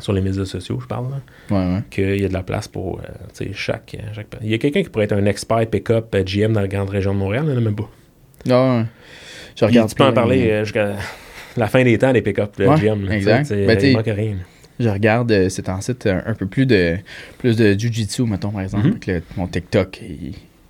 [0.00, 1.06] sur les médias sociaux, je parle,
[1.90, 4.90] qu'il y a de la place pour euh, chaque, chaque, Il y a quelqu'un qui
[4.90, 7.56] pourrait être un expert pick-up euh, GM dans la grande région de Montréal, il n'y
[7.56, 7.90] en a même pas.
[8.44, 8.86] Non, ah,
[9.58, 9.88] je regarde.
[9.88, 10.96] tu peux en parler euh, jusqu'à
[11.56, 13.10] la fin des temps des pick-up GM.
[13.10, 13.50] Exact.
[13.50, 14.36] Ben, il manque rien.
[14.78, 16.96] Je regarde, euh, c'est en site un, peu plus de
[17.38, 18.88] plus de jujitsu, mettons, par exemple.
[18.88, 19.22] Mhm.
[19.36, 20.00] mon TikTok,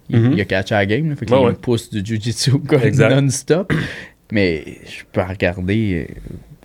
[0.08, 0.38] il, mhm.
[0.38, 1.08] a catché à la game.
[1.10, 2.52] Là, fait qu'il pousse du jujitsu
[3.10, 3.72] non-stop.
[4.32, 6.08] Mais je peux regarder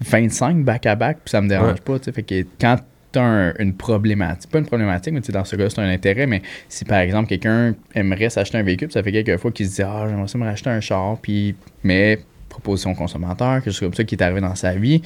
[0.02, 2.00] 25 euh, back-à-back, puis ça me dérange pas.
[2.00, 2.78] Fait que quand
[3.12, 6.42] tu as une problématique, pas une problématique, mais dans ce cas c'est un intérêt, mais
[6.70, 9.82] si par exemple quelqu'un aimerait s'acheter un véhicule, ça fait quelques fois qu'il se dit
[9.84, 14.04] Ah, j'aimerais ça me racheter un char, puis mais proposition consommateur, quelque chose comme ça
[14.04, 15.02] qui est arrivé dans sa vie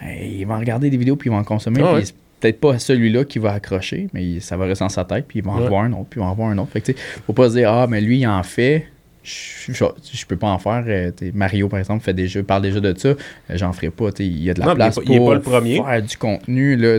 [0.00, 1.80] ben, il va regarder des vidéos puis il va en consommer.
[1.82, 2.00] Ah
[2.40, 5.44] peut-être pas celui-là qui va accrocher, mais ça va rester dans sa tête, puis il
[5.44, 6.70] va en voir un autre, puis il va en voir un autre.
[6.70, 6.92] Fait que,
[7.26, 8.86] faut pas se dire, ah, mais lui, il en fait,
[9.24, 10.84] je, je, peux pas en faire.
[10.86, 13.08] Euh, Mario, par exemple, fait déjà, parle déjà de ça.
[13.08, 13.16] Euh,
[13.50, 14.10] j'en ferai pas.
[14.20, 15.82] Il y a de la place pour le premier.
[15.82, 16.98] faire du contenu, là,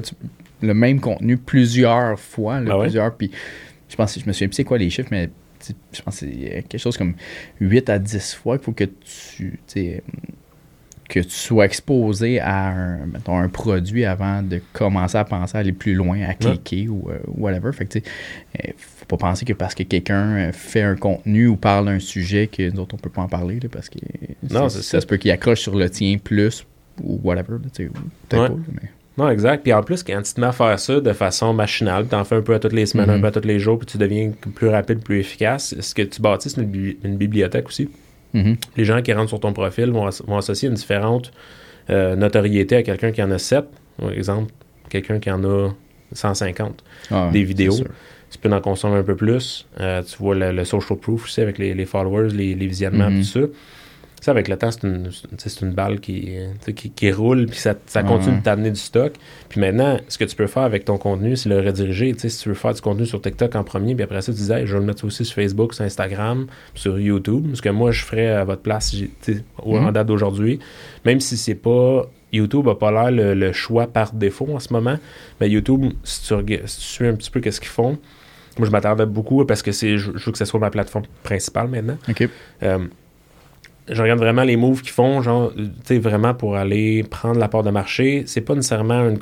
[0.62, 3.15] le même contenu plusieurs fois, ah plusieurs.
[3.15, 3.31] Puis
[3.88, 5.29] je pense, je me souviens plus c'est quoi les chiffres, mais
[5.93, 7.15] je pense que c'est quelque chose comme
[7.59, 9.59] 8 à 10 fois qu'il faut que tu
[11.09, 15.61] que tu sois exposé à un, mettons, un produit avant de commencer à penser à
[15.61, 17.73] aller plus loin, à cliquer ou euh, whatever.
[17.73, 21.57] Fait que, euh, faut pas penser que parce que quelqu'un euh, fait un contenu ou
[21.57, 23.97] parle d'un sujet que nous autres, on peut pas en parler, parce que
[24.49, 26.65] non, ça, se peut qu'il accroche sur le tien plus
[27.03, 27.57] ou whatever.
[29.17, 29.63] Non, exact.
[29.63, 32.23] Puis en plus, quand tu te mets à faire ça de façon machinale, tu en
[32.23, 33.21] fais un peu à toutes les semaines, un mm-hmm.
[33.21, 36.21] peu à tous les jours, puis tu deviens plus rapide, plus efficace, est-ce que tu
[36.21, 37.89] bâtisses une bibliothèque aussi?
[38.33, 38.57] Mhm.
[38.77, 41.31] Les gens qui rentrent sur ton profil vont, associer une différente
[41.89, 43.65] euh, notoriété à quelqu'un qui en a 7.
[43.99, 44.53] Par exemple,
[44.89, 45.69] quelqu'un qui en a
[46.13, 47.77] 150 ah, des vidéos.
[48.31, 49.67] Tu peux en consommer un peu plus.
[49.79, 53.19] Euh, tu vois le, social proof aussi avec les, followers, les, visionnements, mhm.
[53.19, 53.39] tout ça
[54.21, 55.10] ça, avec le temps, c'est une,
[55.62, 56.29] une, balle qui,
[56.75, 59.13] qui, qui, roule, puis ça, ça continue de t'amener du stock.
[59.47, 62.13] Puis maintenant, ce que tu peux faire avec ton contenu, c'est le rediriger.
[62.17, 64.65] si tu veux faire du contenu sur TikTok en premier, puis après ça, tu disais,
[64.65, 67.47] je vais le mettre aussi sur Facebook, sur Instagram, sur YouTube.
[67.53, 68.95] Ce que moi, je ferais à votre place
[69.63, 69.91] au en mhm.
[69.91, 70.60] date d'aujourd'hui.
[71.05, 72.10] Même si c'est pas.
[72.32, 74.97] YouTube n'a pas l'air le, choix par défaut en ce moment.
[75.41, 77.97] Mais YouTube, si tu, suis un petit peu qu'est-ce qu'ils font,
[78.60, 81.69] moi, je m'attendais beaucoup parce que c'est, je, veux que ce soit ma plateforme principale
[81.69, 81.97] maintenant.
[82.08, 82.29] OK.
[82.62, 82.79] Euh,
[83.89, 87.47] je regarde vraiment les moves qu'ils font, genre, tu sais, vraiment pour aller prendre la
[87.47, 88.23] part de marché.
[88.25, 89.19] C'est pas nécessairement une,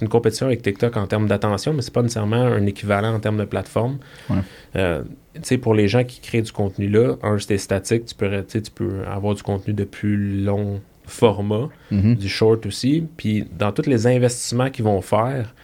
[0.00, 3.38] une compétition avec TikTok en termes d'attention, mais c'est pas nécessairement un équivalent en termes
[3.38, 3.98] de plateforme.
[4.76, 5.02] Euh,
[5.34, 8.44] tu sais, pour les gens qui créent du contenu là, un, c'était statique, tu peux,
[8.44, 12.16] tu peux avoir du contenu de plus long format, mm-hmm.
[12.16, 13.04] du short aussi.
[13.16, 15.54] Puis dans tous les investissements qu'ils vont faire,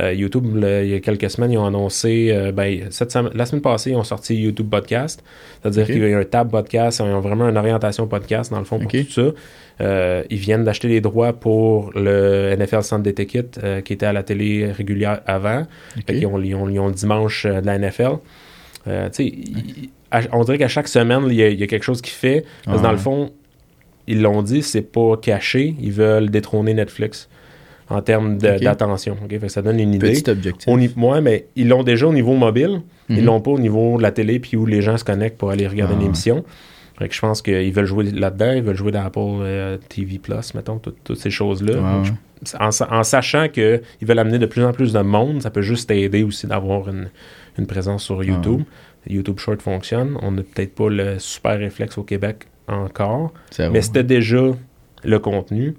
[0.00, 3.96] YouTube, il y a quelques semaines, ils ont annoncé, ben, cette la semaine passée, ils
[3.96, 5.22] ont sorti YouTube Podcast.
[5.62, 8.64] C'est-à-dire qu'il y a un tab podcast, ils ont vraiment une orientation podcast, dans le
[8.64, 10.24] fond, pour tout ça.
[10.30, 13.50] ils viennent d'acheter les droits pour le NFL Sunday Ticket,
[13.84, 15.66] qui était à la télé régulière avant.
[16.08, 18.16] Ils, ont, ils, ont, ils, ont, le dimanche de la NFL.
[18.86, 22.44] on dirait qu'à chaque semaine, il y, a, quelque chose qui fait.
[22.64, 23.30] Parce que dans le fond,
[24.06, 25.74] ils l'ont dit, c'est pas caché.
[25.80, 27.28] Ils veulent détrôner Netflix
[27.90, 29.16] en termes d'attention.
[29.48, 30.12] ça donne une idée.
[30.12, 30.96] Petit objectif.
[30.96, 32.82] Moi, mais ils l'ont déjà au niveau mobile.
[33.08, 33.24] Ils mhm.
[33.24, 35.66] l'ont pas au niveau de la télé, puis où les gens se connectent pour aller
[35.66, 36.44] regarder une ah, émission.
[37.00, 38.52] je pense qu'ils veulent jouer là-dedans.
[38.52, 42.02] Ils veulent jouer dans Apple euh, TV Plus, mettons, toutes ces choses-là.
[42.58, 46.22] en, sachant qu'ils veulent amener de plus en plus de monde, ça peut juste aider
[46.22, 48.62] aussi d'avoir une, présence sur YouTube.
[49.06, 50.16] YouTube Short fonctionne.
[50.22, 53.34] On n'a peut-être pas le super réflexe au Québec encore.
[53.58, 54.52] Mais c'était déjà
[55.04, 55.74] le contenu.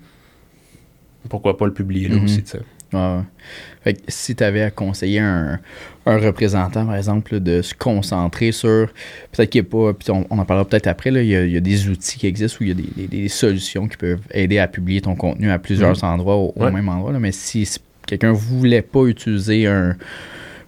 [1.29, 2.23] Pourquoi pas le publier là mhm.
[2.23, 3.95] aussi, tu sais.
[4.07, 5.59] si tu avais à conseiller un,
[6.05, 8.87] représentant, par exemple, de se concentrer sur.
[9.31, 9.93] Peut-être qu'il n'y a pas.
[9.93, 11.11] Puis on, en parlera peut-être après.
[11.11, 13.97] Là, il, y a, des outils qui existent ou il y a des, solutions qui
[13.97, 16.09] peuvent aider à publier ton contenu à plusieurs mhm.
[16.09, 17.11] endroits au, même endroit.
[17.19, 17.67] mais si,
[18.05, 19.95] quelqu'un ne voulait pas utiliser un,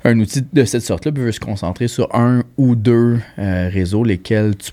[0.06, 4.56] outil de cette sorte-là, puis veut se concentrer sur un ou deux euh, réseaux, lesquels
[4.56, 4.72] tu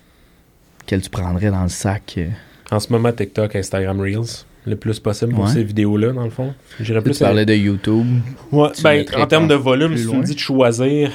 [0.87, 2.15] quel tu prendrais dans le sac?
[2.19, 2.29] Euh?
[2.71, 6.55] En ce moment, TikTok, Instagram Reels, le plus possible pour ces vidéos-là, dans le fond.
[6.81, 7.13] J'irais plus.
[7.13, 8.07] Tu parlais de YouTube.
[8.51, 11.11] Ouais, ben, en termes de volume, si tu me dis de choisir,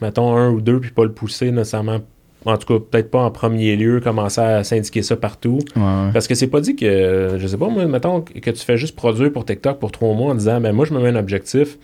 [0.00, 2.00] mettons un ou deux, puis pas le pousser nécessairement
[2.44, 5.58] en tout cas, peut-être pas en premier lieu, commencer à syndiquer ça partout.
[5.74, 8.96] Parce que c'est pas dit que, je sais pas, moi, mettons que tu fais juste
[8.96, 11.78] produire pour TikTok pour trois mois en disant, ben moi, je me mets un objectif.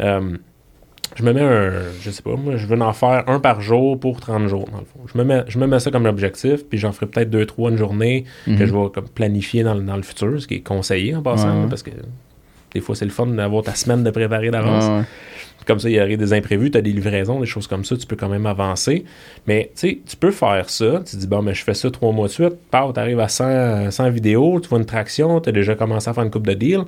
[0.00, 0.36] Euh,
[1.16, 3.98] je me mets un, je sais pas, moi, je veux en faire un par jour
[3.98, 5.00] pour 30 jours, dans le fond.
[5.12, 7.70] Je me mets, je me mets ça comme objectif, puis j'en ferai peut-être deux, trois
[7.70, 8.58] une journée que mhm.
[8.64, 11.82] je vais comme planifier dans, dans, le futur, ce qui est conseillé en passant, parce
[11.82, 11.90] que
[12.72, 15.04] des fois, c'est le fun d'avoir ta semaine de préparer d'avance.
[15.66, 17.96] Comme ça, il y aurait des imprévus, tu as des livraisons, des choses comme ça,
[17.96, 19.04] tu peux quand même avancer.
[19.46, 21.02] Mais tu sais, tu peux faire ça.
[21.04, 22.54] Tu dis, bon, mais je fais ça trois mois de suite.
[22.72, 26.14] Tu arrives à 100, 100 vidéos, tu vois une traction, tu as déjà commencé à
[26.14, 26.84] faire une coupe de deal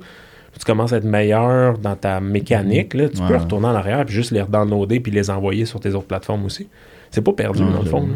[0.59, 4.13] tu commences à être meilleur dans ta mécanique, là, tu peux retourner en arrière puis
[4.13, 6.67] juste les redownloader puis les envoyer sur tes autres plateformes aussi.
[7.11, 8.07] C'est pas perdu, dans le fond.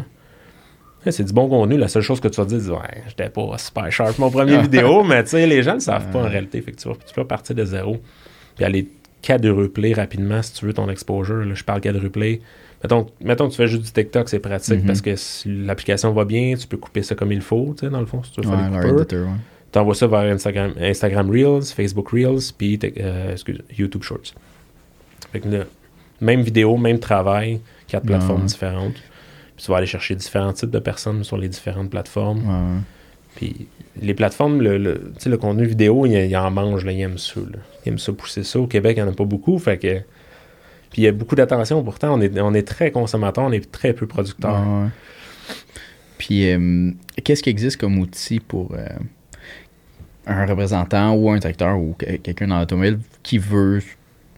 [1.10, 1.78] C'est du bon contenu.
[1.78, 4.60] La seule chose que tu vas dire, c'est ouais, j'étais pas super sharp mon premier
[4.60, 6.60] vidéo, mais tu sais, les gens ne savent pas en réalité.
[6.60, 7.98] Fait que tu, peux partir de zéro
[8.56, 8.88] puis aller
[9.22, 11.44] quadrupler rapidement si tu veux ton exposure.
[11.44, 12.40] Là, je parle quadrupler.
[12.82, 14.86] Mettons, mettons que tu fais juste du TikTok, c'est pratique mm-hmm.
[14.86, 17.90] parce que si l'application va bien, tu peux couper ça comme il faut, tu sais,
[17.90, 19.16] dans le fond, si tu veux faire tu
[19.76, 23.36] envoies ça vers Instagram, Instagram Reels, Facebook Reels, puis euh,
[23.76, 24.34] YouTube Shorts.
[25.32, 25.66] Fait que
[26.20, 28.94] même vidéo, même travail, quatre plateformes différentes.
[28.94, 32.82] Puis tu vas aller chercher différents types de personnes sur les différentes plateformes.
[33.34, 33.68] Puis
[34.00, 37.40] les plateformes, le, le, le contenu vidéo, il, en mange, là, il aime ça.
[37.40, 37.58] Là.
[37.84, 38.58] Il aime ça pousser ça.
[38.58, 39.58] Au Québec, il n'y en a pas beaucoup.
[39.58, 39.98] Fait que.
[40.90, 41.82] Puis il y a beaucoup d'attention.
[41.84, 44.64] Pourtant, on est, on est très consommateur, on est très peu producteur.
[46.16, 46.90] Puis euh,
[47.22, 48.72] qu'est-ce qui existe comme outil pour.
[48.72, 48.88] Euh,
[50.28, 53.80] un représentant ou un directeur ou quelqu'un dans l'automobile qui veut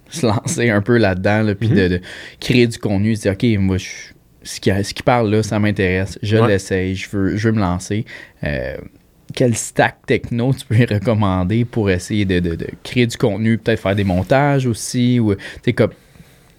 [0.09, 2.00] se lancer un peu là-dedans, puis de, mhm.
[2.40, 3.76] créer du contenu, se dire, OK, moi,
[4.42, 7.61] ce, qui, ce qui parle là, ça m'intéresse, je l'essaye, je veux, je veux me
[7.61, 8.05] lancer.
[8.44, 8.76] Euh,
[9.35, 13.94] quel stack techno tu peux recommander pour essayer de, de, créer du contenu, peut-être faire
[13.94, 15.35] des montages aussi, ou
[15.76, 15.90] comme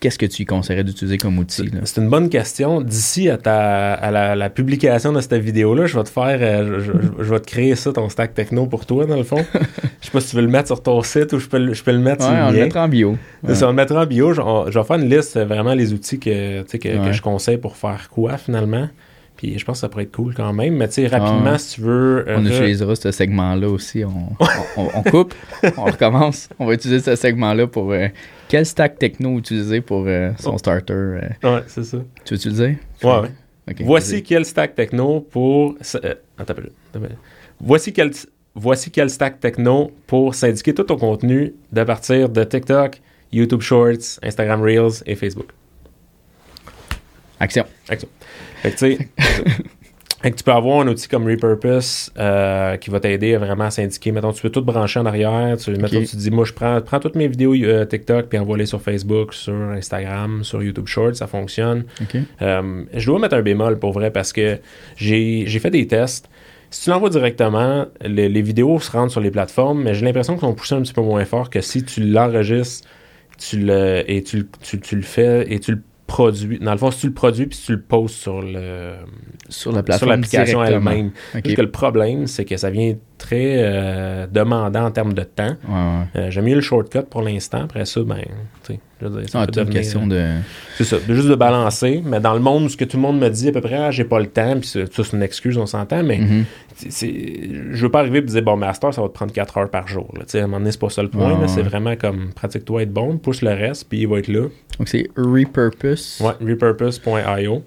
[0.01, 1.71] qu'est-ce que tu conseillerais d'utiliser comme outil?
[1.85, 2.81] C'est une bonne question.
[2.81, 6.79] D'ici à, ta, à la, publication de cette vidéo-là, je vais te faire, euh,
[7.19, 9.37] je, vais te créer ça, ton stack techno pour toi, dans le fond.
[10.01, 11.83] je sais pas si tu veux le mettre sur ton site ou je peux, je
[11.83, 13.17] peux le mettre sur le on le mettra en bio.
[13.53, 14.33] Ça, on le mettra en bio.
[14.33, 18.09] Je, vais faire une liste, vraiment, les outils que, que, que je conseille pour faire
[18.09, 18.89] quoi, finalement.
[19.41, 20.75] Puis je pense que ça pourrait être cool quand même.
[20.75, 22.23] Mais tu sais, rapidement, si tu veux.
[22.27, 24.03] Euh, on utilisera ce segment-là aussi.
[24.05, 24.35] On,
[24.77, 25.33] on, coupe,
[25.77, 26.47] on recommence.
[26.59, 27.91] On va utiliser ce segment-là pour.
[27.91, 28.07] Euh,
[28.47, 30.57] quel stack techno utiliser pour euh, son oh.
[30.59, 30.93] starter
[31.41, 31.97] Ouais, c'est ça.
[32.23, 32.77] Tu veux utiliser?
[33.01, 33.75] Ouais, ouais.
[33.79, 35.75] Voici quel stack techno pour.
[36.37, 36.53] attends,
[37.59, 38.11] Voici quel,
[38.53, 43.01] voici quel stack techno pour syndiquer tout ton contenu de partir de TikTok,
[43.31, 45.47] YouTube Shorts, Instagram Reels et Facebook.
[47.39, 47.65] Action.
[47.89, 48.07] Action.
[48.61, 53.37] Fait que, tu sais, tu peux avoir un outil comme Repurpose euh, qui va t'aider
[53.37, 54.11] vraiment à syndiquer.
[54.11, 55.57] Mettons, tu peux tout brancher en arrière.
[55.57, 58.67] Tu, mettons, tu dis, moi, je prends, prends toutes mes vidéos euh, TikTok puis envoie-les
[58.67, 61.15] sur Facebook, sur Instagram, sur YouTube Shorts.
[61.15, 61.85] Ça fonctionne.
[62.41, 64.59] Euh, je dois mettre un bémol pour vrai parce que
[64.95, 66.29] j'ai fait des tests.
[66.69, 70.41] Si tu l'envoies directement, les, vidéos se rendent sur les plateformes, mais j'ai l'impression qu'ils
[70.41, 72.87] sont poussés un petit peu moins fort que si tu l'enregistres
[73.37, 75.81] tu le, et tu, tu, tu, le fais et tu le
[76.11, 76.59] produit.
[76.59, 78.95] Dans le fond, si tu le produis puis si tu le postes sur le
[79.47, 81.11] sur la plateforme l'application elle-même.
[81.33, 85.55] que le problème, c'est que ça vient très euh, demandant en termes de temps.
[85.69, 87.63] Ouais, J'aime mieux le shortcut pour l'instant.
[87.63, 88.17] Après ça, ben,
[88.63, 90.25] tu sais, je veux dire, ça ah, une question de...
[90.77, 92.01] C'est ça, juste de balancer.
[92.03, 93.91] Mais dans le monde, ce que tout le monde me dit à peu près, ah,
[93.91, 97.71] j'ai pas le temps, puis ça, c'est une excuse, on s'entend, mais mm-hmm.
[97.71, 99.87] je veux pas arriver et dire, bon, master, ça va te prendre 4 heures par
[99.87, 100.11] jour.
[100.17, 100.25] Là.
[100.33, 101.47] À un moment donné, c'est pas ça le point.
[101.47, 104.47] c'est vraiment comme, pratique-toi être bon, pousse le reste, puis il va être là.
[104.79, 106.21] Donc c'est repurpose.
[106.21, 107.63] Ouais, repurpose.io.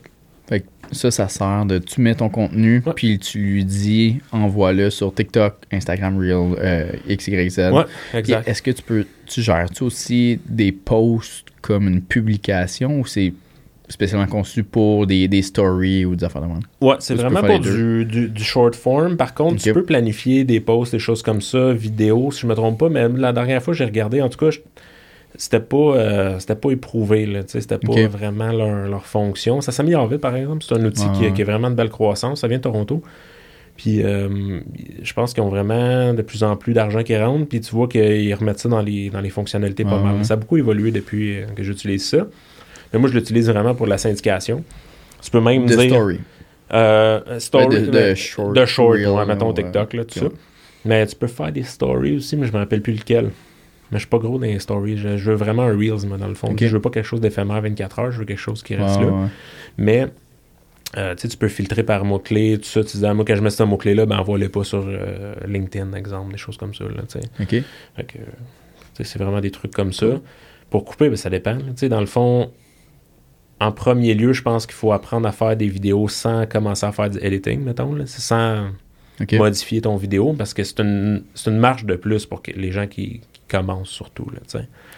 [0.95, 5.55] Ça, ça sert de tu mets ton contenu, puis tu lui dis envoie-le sur TikTok,
[5.73, 7.59] Instagram Reel, euh, XYZ.
[7.73, 7.85] Ouais,
[8.15, 8.49] exact.
[8.49, 13.33] Est-ce que tu peux, tu gères-tu aussi des posts comme une publication ou c'est
[13.89, 16.65] spécialement conçu pour des, des, stories ou des affaires de monde.
[16.81, 19.17] Ouais, c'est vraiment pour du, du, short form.
[19.17, 22.55] Par contre, tu peux planifier des posts, des choses comme ça, vidéo, si je me
[22.55, 22.89] trompe pas.
[22.89, 24.57] Mais la dernière fois, j'ai regardé, en tout cas,
[25.37, 29.61] c'était pas euh, c'était pas éprouvé là c'était pas vraiment leur, fonction.
[29.61, 30.65] Ça s'améliore vite par exemple.
[30.67, 32.41] C'est un outil qui, qui, a vraiment de belle croissance.
[32.41, 33.03] Ça vient de Toronto.
[33.77, 34.61] Puis euh,
[35.03, 37.49] je pense qu'ils ont vraiment de plus en plus d'argent qui rentre.
[37.49, 40.25] Puis tu vois qu'ils remettent ça dans les dans les fonctionnalités pas mal.
[40.25, 42.27] ça a beaucoup évolué depuis euh, que j'utilise ça.
[42.93, 44.63] Mais moi je l'utilise vraiment pour la syndication.
[45.21, 46.21] Tu peux même de dire story.
[47.39, 50.27] story de, de, short de short mettons TikTok là tout ça.
[50.85, 53.31] Mais tu peux faire des stories aussi mais je me rappelle plus lequel
[53.95, 54.97] mais je suis pas gros dans les stories.
[54.97, 56.53] Je, veux vraiment un Reels, moi, dans le fond.
[56.59, 59.29] Je veux pas quelque chose d'éphémère 24 heures, je veux quelque chose qui reste là.
[59.79, 60.09] Mais
[60.97, 62.83] euh, tu peux filtrer par mots-clés, tout ça.
[62.83, 65.93] Tu dis, ah, moi, quand je mets ce mot-clé-là, ben, envoie-les pas sur euh, LinkedIn,
[65.93, 66.85] exemple, des choses comme ça.
[66.85, 67.03] Là,
[67.41, 67.63] OK.
[69.01, 70.07] c'est vraiment des trucs comme ça.
[70.71, 71.57] Pour couper, ben, ça dépend.
[71.83, 72.51] Dans le fond,
[73.61, 76.91] en premier lieu, je pense qu'il faut apprendre à faire des vidéos sans commencer à
[76.91, 77.95] faire du editing, mettons.
[77.95, 78.07] Là.
[78.07, 78.71] Sans
[79.33, 82.89] modifier ton vidéo parce que c'est une, une marche de plus pour que les gens
[82.89, 83.21] qui,
[83.57, 84.27] commence surtout.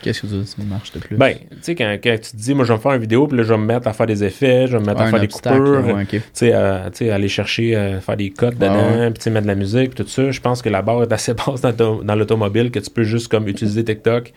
[0.03, 1.17] Qu'est-ce que tu marche de plus?
[1.17, 3.37] Ben, tu sais, quand, tu te dis, moi, je vais me faire une vidéo, puis
[3.37, 5.21] là, je vais me mettre à faire des effets, je vais me mettre à faire
[5.21, 9.55] des coupures, tu sais, aller chercher, à faire des codes dedans, puis mettre de la
[9.55, 10.31] musique, tout ça.
[10.31, 13.49] Je pense que la barre est assez basse dans, l'automobile que tu peux juste comme
[13.49, 14.33] utiliser TikTok,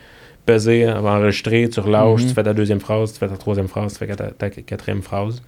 [0.45, 2.33] peser, enregistrer, tu relâches, tu mhm.
[2.33, 5.41] fais ta deuxième phrase, tu fais ta troisième phrase, tu fais ta, quatrième phrase.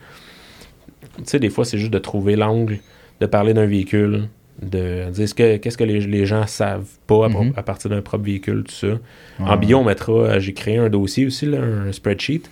[1.17, 2.79] Tu sais, des fois, c'est juste de trouver l'angle
[3.19, 4.27] de parler d'un véhicule,
[4.61, 7.53] de dire que, qu'est-ce que les, les, gens savent pas mhm.
[7.55, 8.99] à, partir d'un propre véhicule, tout ça?
[9.39, 12.43] En bio, on mettra, euh, j'ai créé un dossier aussi, un spreadsheet.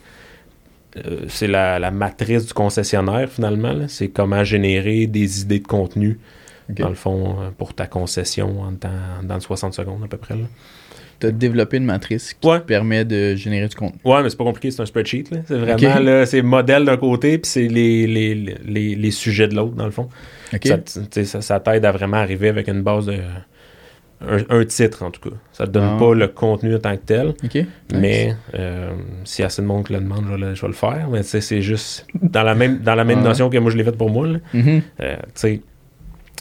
[0.97, 3.87] Euh, c'est la, matrice du concessionnaire, finalement.
[3.87, 6.19] C'est comment générer des idées de contenu,
[6.69, 8.89] dans le fond, euh, pour ta concession en temps,
[9.23, 10.35] dans 60 secondes à peu près.
[11.27, 13.99] As développé une matrice qui te permet de générer du contenu.
[14.03, 15.25] Ouais, mais c'est pas compliqué, c'est un spreadsheet.
[15.45, 19.55] C'est vraiment là, c'est modèle d'un côté, puis c'est les, les, les, les, sujets de
[19.55, 20.09] l'autre, dans le fond.
[21.25, 23.17] Ça, t'aide à vraiment arriver avec une base de.
[24.21, 25.35] Un, titre, en tout cas.
[25.53, 25.97] Ça te donne ah.
[25.97, 27.33] pas le contenu en tant que tel.
[27.93, 28.91] Mais euh,
[29.23, 31.07] si assez de monde le demande, je vais, le faire.
[31.09, 33.29] Mais c'est juste dans la même, dans la même ah.
[33.29, 34.27] notion que moi je l'ai fait pour moi.
[34.53, 34.81] Mm-hmm.
[34.99, 35.15] Euh,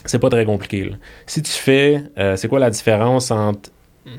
[0.05, 0.91] c'est pas très compliqué.
[1.25, 3.69] Si tu fais, euh, c'est quoi la différence entre,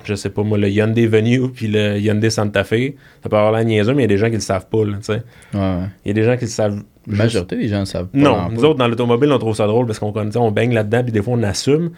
[0.05, 2.95] je sais pas moi, le Hyundai Venue puis le Hyundai Santa Fe?
[3.23, 4.79] Ça peut avoir la niaiseux, mais il y a des gens qui le savent pas.
[4.83, 8.19] Il y a des gens qui le savent la majorité des gens savent pas.
[8.19, 11.13] Non, nous autres, dans l'automobile, on trouve ça drôle parce qu'on on baigne là-dedans, puis
[11.13, 11.91] des fois, on assume.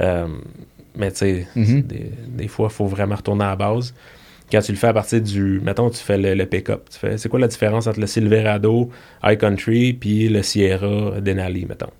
[0.00, 0.26] Euh,
[0.96, 1.82] mais tu sais, mhm.
[2.28, 3.94] des, fois, il faut vraiment retourner à la base.
[4.50, 5.60] Quand tu le fais à partir du.
[5.62, 6.88] Mettons, tu fais le, pick-up.
[6.90, 8.90] Tu fais, c'est quoi la différence entre le Silverado
[9.22, 11.90] High Country puis le Sierra Denali, mettons?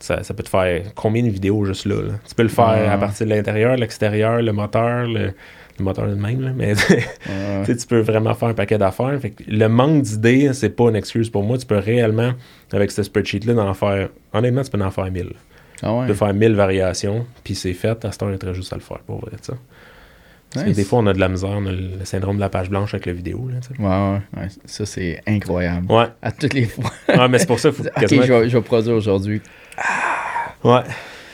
[0.00, 1.96] Ça, peut te faire combien de vidéos juste là?
[2.26, 5.32] Tu peux le faire à partir de l'intérieur, l'extérieur, le moteur, le,
[5.78, 6.74] moteur de même, mais
[7.66, 9.18] tu peux vraiment faire un paquet d'affaires.
[9.46, 11.58] le manque d'idées, c'est pas une excuse pour moi.
[11.58, 12.32] Tu peux réellement,
[12.72, 14.08] avec ce spreadsheet-là, en faire.
[14.32, 15.32] Honnêtement, tu peux en faire 1000.
[15.82, 16.02] Ah ouais.
[16.02, 18.04] Tu peux faire 1000 variations, puis c'est fait.
[18.04, 19.32] À ce temps, il est juste à le faire, pour vrai,
[20.54, 22.94] des fois, on a de la misère, on a le syndrome de la page blanche
[22.94, 23.48] avec la vidéo.
[23.48, 25.90] Là, ouais, ouais, Ça, c'est incroyable.
[25.90, 26.06] Ouais.
[26.22, 26.90] À toutes les fois.
[27.08, 29.40] ouais, mais c'est pour ça qu'il faut Ok, je vais, je vais produire aujourd'hui.
[30.64, 30.82] Ouais.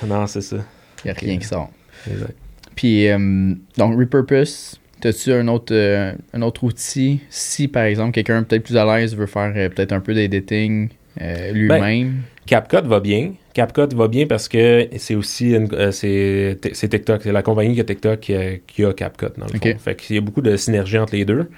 [0.06, 0.56] Non, c'est ça.
[1.04, 1.70] Il n'y a rien qui sort.
[2.10, 2.34] Exact.
[2.74, 7.20] Puis, euh, donc, Repurpose, as-tu un autre, euh, un autre outil?
[7.30, 10.90] Si, par exemple, quelqu'un peut-être plus à l'aise veut faire euh, peut-être un peu d'editing
[11.18, 11.78] lui-même?
[11.78, 12.14] Ben,
[12.46, 13.32] CapCut va bien.
[13.52, 15.54] CapCut va bien parce que c'est aussi
[15.90, 17.22] c'est TikTok.
[17.22, 19.78] C'est la compagnie qui a TikTok qui a, qui a CapCut, dans le fond.
[19.78, 21.50] Fait qu'il y a beaucoup de synergie entre les deux.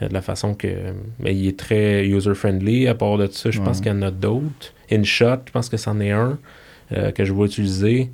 [0.00, 0.68] De la façon que.
[1.20, 2.88] Mais il est très user-friendly.
[2.88, 4.72] À part de ça, je pense qu'il y en a d'autres.
[4.90, 6.38] InShot, je pense que c'en est un
[7.14, 8.10] que je vais utiliser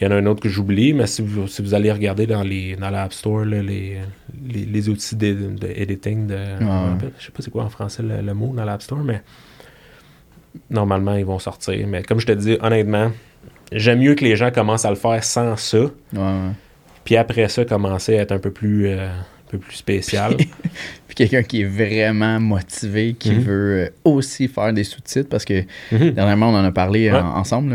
[0.00, 2.26] il y en a un autre que j'oublie, mais si vous, si vous allez regarder
[2.26, 3.98] dans les dans l'App Store les,
[4.46, 8.64] les, outils d'editing, de, de, je sais pas c'est quoi en français le, mot dans
[8.64, 9.22] l'App Store, mais
[10.70, 11.86] normalement ils vont sortir.
[11.86, 13.12] Mais comme je te dis, honnêtement,
[13.72, 15.78] j'aime mieux que les gens commencent à le faire sans ça.
[16.12, 16.50] Ouais,
[17.04, 20.36] puis après ça, commencer à être un peu plus, euh, un peu plus spécial.
[21.06, 23.40] puis quelqu'un qui est vraiment motivé, qui mhm.
[23.40, 26.10] veut euh, aussi faire des sous-titres, parce que mhm.
[26.10, 27.74] dernièrement, on en a parlé ensemble,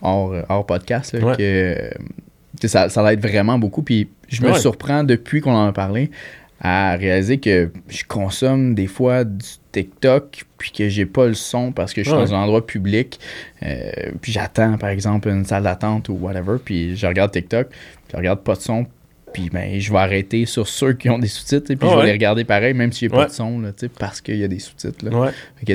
[0.00, 1.90] hors, podcast, que,
[2.64, 3.82] ça, ça l'aide vraiment beaucoup.
[3.82, 6.10] Puis je me surprends depuis qu'on en a parlé
[6.64, 11.72] à réaliser que je consomme des fois du TikTok puis que j'ai pas le son
[11.72, 13.18] parce que je suis dans un endroit public.
[13.64, 13.90] Euh,
[14.20, 17.68] puis j'attends par exemple une salle d'attente ou whatever puis je regarde TikTok
[18.10, 18.86] je regarde pas de son
[19.32, 22.12] puis ben je vais arrêter sur ceux qui ont des sous-titres puis je vais les
[22.12, 25.04] regarder pareil même si j'ai pas de son là, parce qu'il y a des sous-titres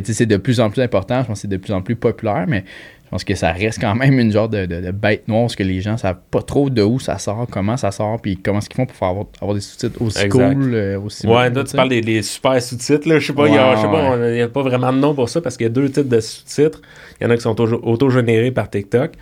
[0.03, 2.45] c'est de plus en plus important je pense que c'est de plus en plus populaire
[2.47, 2.63] mais
[3.07, 5.63] je pense que ça reste quand même une genre de, de, bête noire, parce que
[5.63, 8.67] les gens savent pas trop de où ça sort, comment ça sort, puis comment est-ce
[8.67, 11.87] qu'ils font pour faire avoir, des sous-titres aussi cool, euh, aussi Ouais, là, tu parles
[11.87, 13.17] des, super sous-titres, là.
[13.19, 13.53] Je sais pas, il
[14.33, 16.19] n'y a, pas vraiment de nom pour ça, parce qu'il y a deux types de
[16.19, 16.81] sous-titres.
[17.21, 19.13] Il y en a qui sont auto-générés par TikTok,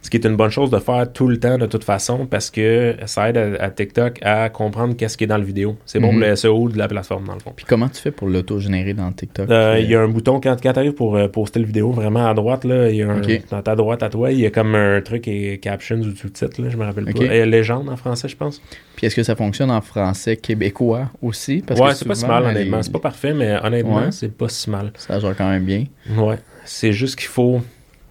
[0.00, 2.50] ce qui est une bonne chose de faire tout le temps, de toute façon, parce
[2.50, 5.76] que ça aide à, TikTok à comprendre qu'est-ce qui est dans la vidéo.
[5.84, 6.30] C'est bon pour mhm.
[6.30, 7.52] le SEO de la plateforme, dans le fond.
[7.54, 9.50] Puis comment tu fais pour l'auto-générer dans TikTok?
[9.50, 11.90] Euh, il y a un bouton, quand, quand tu arrives pour euh, poster le vidéo,
[11.90, 13.20] vraiment à droite, là, il y a un
[13.50, 16.68] dans ta droite à toi, il y a comme un truc et captions ou sous-titres,
[16.68, 17.24] je me rappelle pas.
[17.24, 18.60] Et légende en français, je pense.
[18.96, 21.62] Puis est-ce que ça fonctionne en français québécois aussi?
[21.66, 22.82] Parce ouais, c'est pas si mal, honnêtement.
[22.82, 24.92] C'est pas parfait, mais honnêtement, c'est pas si mal.
[24.96, 25.84] Ça joue quand même bien.
[26.16, 26.38] Ouais.
[26.64, 27.60] C'est juste qu'il faut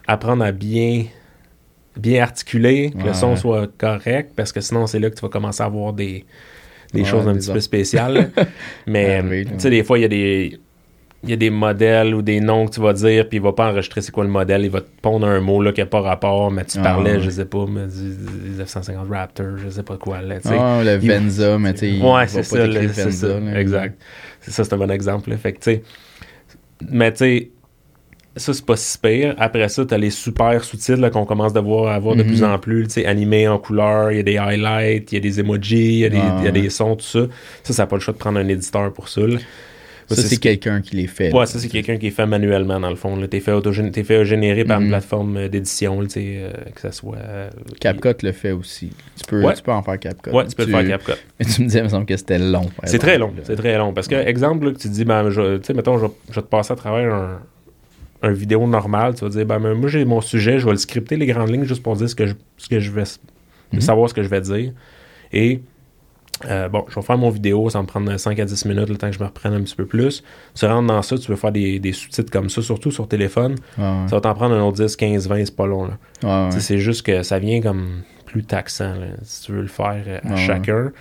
[0.07, 1.05] apprendre à bien
[1.97, 5.30] bien articuler, que le son soit correct, parce que sinon, c'est là que tu vas
[5.30, 6.26] commencer à avoir des,
[6.93, 8.32] des choses un petit peu spéciales.
[8.88, 10.59] mais, tu sais, des fois, il y a des
[11.24, 13.53] il y a des modèles ou des noms que tu vas dire, puis il va
[13.53, 15.86] pas enregistrer c'est quoi le modèle, il va te pondre un mot là qui n'a
[15.86, 19.84] pas rapport, mais tu ah, parlais, je sais pas, mais du, 950 Raptor, je sais
[19.84, 20.21] pas quoi.
[20.21, 24.01] Là, ah, le Venza, mais tu sais, ouais, c'est ça, c'est ça, exact.
[24.41, 25.34] C'est ça, c'est un bon exemple.
[25.38, 25.80] Fait que,
[26.89, 27.51] mais tu sais,
[28.36, 29.36] ça, c'est pas si pire.
[29.38, 32.51] Après ça, tu as les super sous-titres qu'on commence à voir, avoir de plus mhm.
[32.51, 35.21] en plus, tu sais, animés en couleur, il y a des highlights, il y a
[35.21, 37.28] des emojis, il y, a des, y a des sons, tout ça.
[37.63, 39.21] Ça, ça n'a pas le choix de prendre un éditeur pour ça.
[40.08, 41.34] Ça, c'est quelqu'un qui les fait.
[41.34, 43.18] Ouais, ça, c'est quelqu'un qui les fait manuellement, dans le fond.
[43.28, 44.91] Tu es fait, fait générer par une mhm.
[44.91, 47.18] plateforme euh, d'édition, euh, que ça soit.
[47.18, 47.49] Euh,
[47.80, 48.91] CapCut le fait aussi.
[49.18, 50.32] Tu peux, tu peux en faire CapCut.
[50.32, 51.14] Ouais, tu peux le faire CapCut.
[51.39, 52.70] Mais tu me disais, il me semble que c'était long.
[52.84, 53.34] C'est très long.
[53.43, 53.93] C'est très long.
[53.93, 56.76] Parce que, exemple, que tu dis, ben, tu sais, mettons, je, vais te passer à
[56.76, 57.41] travers un,
[58.22, 61.18] un vidéo normal, tu vas dire, ben, moi, j'ai mon sujet, je vais le scripter
[61.18, 63.04] les grandes lignes juste pour dire ce que je, ce que je vais.
[63.74, 63.82] Mhm.
[63.82, 64.72] savoir ce que je vais dire.
[65.32, 65.62] Et
[66.45, 68.89] euh, bon, je vais faire mon vidéo, ça va me prendre 5 à 10 minutes
[68.89, 70.23] le temps que je me reprenne un petit peu plus.
[70.55, 73.55] Tu rentres dans ça, tu veux faire des, sous-titres comme ça, surtout sur téléphone.
[73.77, 75.89] Ça va t'en prendre un autre 10, 15, 20, c'est pas long.
[76.21, 76.49] Là.
[76.51, 80.36] C'est juste que ça vient comme plus taxant si tu veux le faire euh, à
[80.36, 80.91] chacun.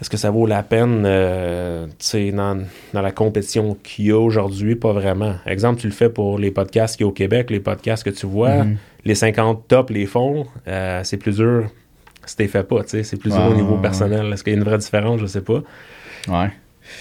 [0.00, 1.86] Est-ce que ça vaut la peine euh,
[2.32, 4.76] dans, dans la compétition qu'il y a aujourd'hui?
[4.76, 5.34] Pas vraiment.
[5.46, 8.10] Exemple, tu le fais pour les podcasts qu'il y a au Québec, les podcasts que
[8.10, 8.76] tu vois, mm-hmm.
[9.04, 10.46] les 50 top les fonds,
[11.02, 11.68] c'est plus dur
[12.28, 13.02] si t'es fait pas, tu sais.
[13.02, 14.32] C'est plus au niveau personnel.
[14.32, 15.20] Est-ce qu'il y a une vraie différence?
[15.20, 15.62] Je sais pas.
[16.28, 16.50] Ouais.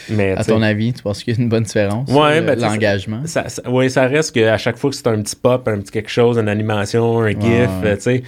[0.10, 2.10] Mais, à ton avis, tu penses qu'il y a une bonne différence?
[2.10, 3.22] Ouais, ben, l'engagement?
[3.26, 6.10] Ça, oui, ça reste qu'à chaque fois que c'est un petit pop, un petit quelque
[6.10, 8.24] chose, une animation, un GIF, tu sais,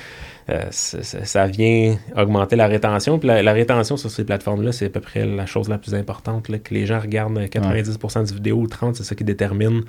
[0.50, 3.20] euh, ça vient augmenter la rétention.
[3.20, 6.48] Puis la, rétention sur ces plateformes-là, c'est à peu près la chose la plus importante.
[6.48, 9.84] que les gens regardent 90% du vidéo ou 30%, c'est ça qui détermine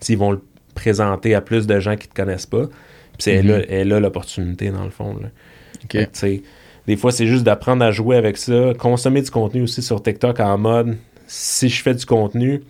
[0.00, 0.40] s'ils vont le
[0.74, 2.66] présenter à plus de gens qui ne te connaissent pas.
[2.66, 3.82] Puis c'est mm-hmm.
[3.84, 5.16] là, l'opportunité, dans le fond.
[5.20, 5.28] Là
[6.86, 10.38] des fois, c'est juste d'apprendre à jouer avec ça, consommer du contenu aussi sur TikTok
[10.40, 12.62] en mode si je fais du contenu,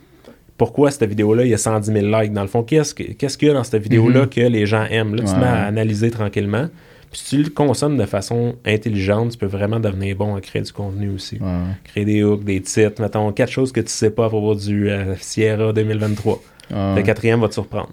[0.57, 2.33] pourquoi cette vidéo-là, il y a 110 000 likes?
[2.33, 4.29] Dans le fond, qu'est-ce qu'il y a dans cette vidéo-là mhm.
[4.29, 5.15] que les gens aiment?
[5.15, 6.69] Là, tu te mets à analyser tranquillement.
[7.11, 10.63] Puis si tu le consommes de façon intelligente, tu peux vraiment devenir bon à créer
[10.63, 11.39] du contenu aussi.
[11.85, 14.91] Créer des hooks, des titres, mettons, quatre choses que tu sais pas à propos du
[14.91, 16.43] euh, Sierra 2023.
[16.71, 17.91] Le quatrième va te surprendre.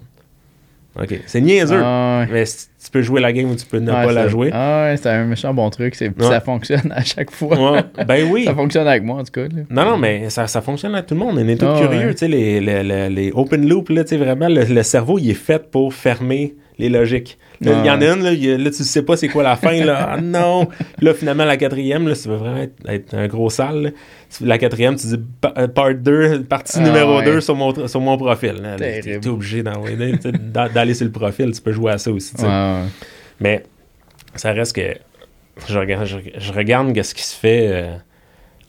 [1.00, 1.20] OK.
[1.26, 1.80] C'est niaiseux.
[1.82, 4.50] Ah, mais tu peux jouer la game ou tu peux ne pas la jouer.
[4.52, 5.94] Ah ouais, c'est un méchant bon truc.
[5.94, 7.82] Ça fonctionne à chaque fois.
[8.06, 8.44] Ben oui.
[8.46, 9.46] ça fonctionne avec moi, en tout cas.
[9.70, 11.38] Non, non, mais ça, ça fonctionne avec tout le monde.
[11.38, 12.12] On est tous curieux.
[12.12, 15.34] Tu sais, les, les, les, open loop, là, tu sais, vraiment, le, cerveau, il est
[15.34, 17.38] fait pour fermer les logiques.
[17.60, 20.10] il y en a une, là, là tu sais pas c'est quoi la fin, là.
[20.12, 20.68] Ah non!
[21.00, 23.92] là, finalement, la quatrième, là, ça va vraiment être, un gros sale.
[24.40, 25.20] La quatrième, tu dis
[25.56, 28.54] euh, part 2, partie ah, numéro 2 sur mon, sur mon profil.
[28.78, 32.34] Tu es obligé d'aller sur le profil, tu peux jouer à ça aussi.
[33.40, 33.62] Mais
[34.34, 34.94] ça reste que
[35.68, 37.96] je regarde, je, regarde ce qui se fait euh,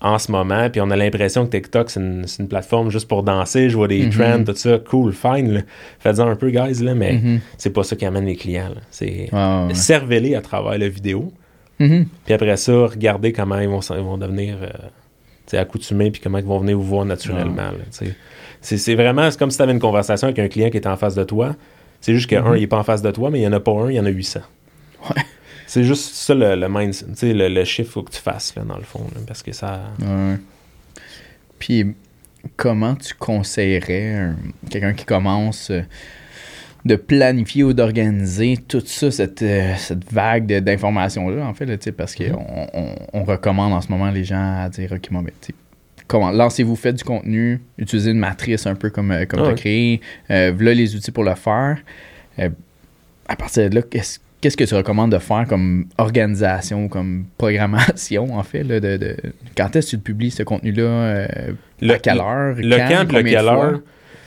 [0.06, 3.24] en ce moment, puis on a l'impression que TikTok, c'est une, une, plateforme juste pour
[3.24, 4.12] danser, je vois des mm-hmm.
[4.12, 5.66] trends, tout ça, cool, fine.
[5.98, 7.40] Faites-en un peu, guys, là, mais mm-hmm.
[7.58, 8.70] c'est pas ça qui amène les clients.
[8.92, 9.32] C'est
[9.74, 11.34] servez-les à travers la vidéo.
[11.80, 12.06] Mm-hmm.
[12.24, 16.46] Puis après ça, regardez comment ils vont, ils vont devenir euh, accoutumés, puis comment ils
[16.46, 17.72] vont venir vous voir naturellement.
[18.62, 21.16] C'est vraiment comme si tu avais une conversation avec un client qui est en face
[21.16, 21.56] de toi.
[22.00, 23.60] C'est juste qu'un, il n'est pas en face de toi, mais il n'y en a
[23.60, 24.42] pas un, il y en a 800.
[25.10, 25.24] Ouais.
[25.68, 28.78] C'est juste ça le, le mindset, le, le chiffre faut que tu fasses, là, dans
[28.78, 29.82] le fond, parce que ça...
[31.60, 31.96] Puis,
[32.56, 34.32] comment tu conseillerais
[34.70, 35.82] quelqu'un qui commence euh,
[36.86, 42.16] de planifier ou d'organiser tout ça, cette, euh, cette vague d'informations-là, en fait, là, parce
[42.16, 42.70] qu'on mm-hmm.
[42.74, 45.34] on, on, recommande en ce moment les gens à dire, OK, moi, ben,
[46.08, 49.54] comment lancez-vous, faites du contenu, utilisez une matrice un peu comme, euh, comme tu as
[49.54, 51.78] créé, voilà les outils pour le faire.
[52.38, 58.38] à partir de là, qu'est-ce qu'est-ce que tu recommandes de faire comme organisation, comme programmation,
[58.38, 59.18] en fait, là, de,
[59.58, 61.28] quand est-ce que tu publies ce contenu-là, euh,
[61.82, 63.80] à quelle heure, le quand, le quelle heure,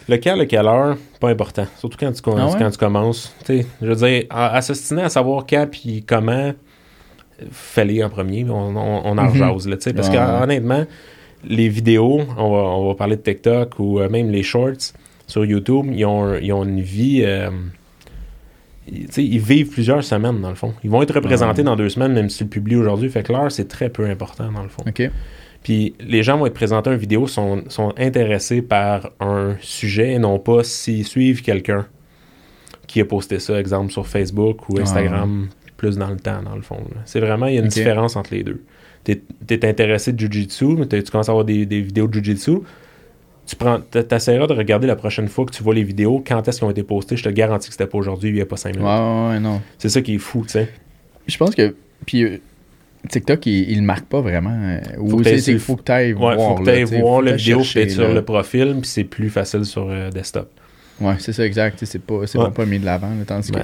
[0.08, 3.32] le quand, le quelle heure, pas important, surtout quand tu, ah quand tu commences.
[3.48, 6.52] je veux dire, à, à à savoir quand puis comment,
[7.52, 10.84] fallait en premier, on, on, on en mm là, parce qu'honnêtement,
[11.44, 14.94] les vidéos, on va, on va parler de TikTok ou euh, même les shorts
[15.28, 17.22] sur YouTube, ils ont, ils ont une vie...
[17.24, 17.50] Euh,
[19.16, 20.74] ils vivent plusieurs semaines, dans le fond.
[20.84, 23.08] Ils vont être représentés dans deux semaines, même si le publies aujourd'hui.
[23.08, 24.84] Fait que l'heure, c'est très peu important, dans le fond.
[25.62, 30.18] Puis les gens vont être présentés une vidéo, sont, sont intéressés par un sujet et
[30.18, 31.86] non pas s'ils suivent quelqu'un
[32.86, 36.62] qui a posté ça, exemple sur Facebook ou Instagram, plus dans le temps, dans le
[36.62, 36.78] fond.
[37.04, 38.62] C'est vraiment, il y a une différence entre les deux.
[39.04, 39.20] Tu
[39.50, 42.60] es, intéressé de Jiu-Jitsu, tu commences à avoir des, des vidéos de Jiu-Jitsu,
[43.48, 46.58] tu prends, t'essaieras de regarder la prochaine fois que tu vois les vidéos, quand est-ce
[46.58, 47.16] qu'ils ont été postées.
[47.16, 48.86] Je te garantis que c'était pas aujourd'hui, il n'y a pas 5 minutes.
[48.86, 49.62] Ouais, ouais, non.
[49.78, 50.68] C'est ça qui est fou, tu sais.
[51.26, 51.74] Je pense que.
[52.06, 52.24] Puis.
[52.24, 52.38] Euh,
[53.08, 54.58] TikTok, il, il marque pas vraiment.
[54.60, 56.34] Euh, ou c'est faut que tu ailles voir.
[56.34, 60.10] Faut que tu voir la vidéo sur le profil, puis c'est plus facile sur euh,
[60.10, 60.50] desktop.
[61.00, 61.82] Ouais, c'est ça, exact.
[61.84, 63.12] C'est pas, pas mis de l'avant.
[63.26, 63.60] Tandis que.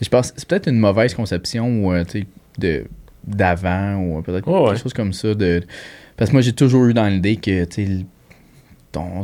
[0.00, 1.92] Je pense c'est peut-être une mauvaise conception
[2.58, 2.84] de
[3.26, 5.34] d'avant ou peut-être quelque chose comme ça.
[5.34, 5.62] De,
[6.16, 7.64] parce que moi, j'ai toujours eu dans l'idée que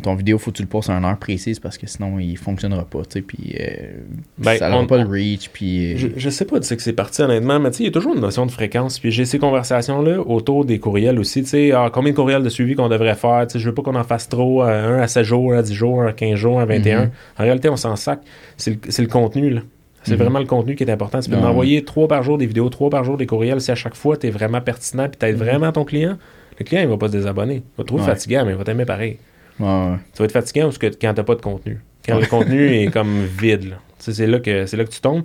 [0.03, 2.37] ton, vidéo, faut que tu le postes à une heure précise parce que sinon, il
[2.37, 3.93] fonctionnera pas, tu sais, puis euh,
[4.39, 5.93] ben, ça n'aura pas le reach, puis...
[5.93, 7.87] Euh, je, je, sais pas de ce que c'est parti, honnêtement, mais tu sais, il
[7.87, 11.43] y a toujours une notion de fréquence, puis j'ai ces conversations-là autour des courriels aussi,
[11.43, 13.75] tu sais, ah, combien de courriels de suivi qu'on devrait faire, tu sais, je veux
[13.75, 16.61] pas qu'on en fasse trop, un à 7 jours, à 10 jours, à 15 jours,
[16.61, 17.05] à 21.
[17.05, 17.11] Mm-hmm.
[17.39, 18.21] En réalité, on s'en sac,
[18.57, 19.61] c'est le, contenu, là.
[20.05, 20.17] C'est mm-hmm.
[20.17, 21.21] vraiment le contenu qui est important.
[21.21, 23.61] Tu peux m'envoyer trois par jour des vidéos, trois par jour des courriels.
[23.61, 25.39] Si à chaque fois, tu es vraiment pertinent puis tu aides mm-hmm.
[25.39, 26.17] vraiment ton client,
[26.59, 27.57] le client, il va pas se désabonner.
[27.57, 29.19] Il va te trouver fatiguant, mais il va t'aimer pareil.
[29.59, 31.81] Tu vas être fatiguant parce que quand t'as pas de contenu.
[32.07, 35.25] Quand le contenu est comme vide, c'est là que c'est là que tu tombes.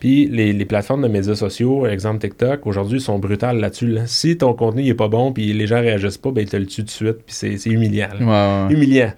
[0.00, 3.98] Puis les, plateformes de médias sociaux, exemple TikTok, aujourd'hui sont brutales là-dessus.
[4.06, 6.66] Si ton contenu n'est pas bon puis les gens réagissent pas, ben ils te le
[6.66, 8.08] tuent tout de suite puis c'est humiliant.
[8.70, 9.12] Humiliant.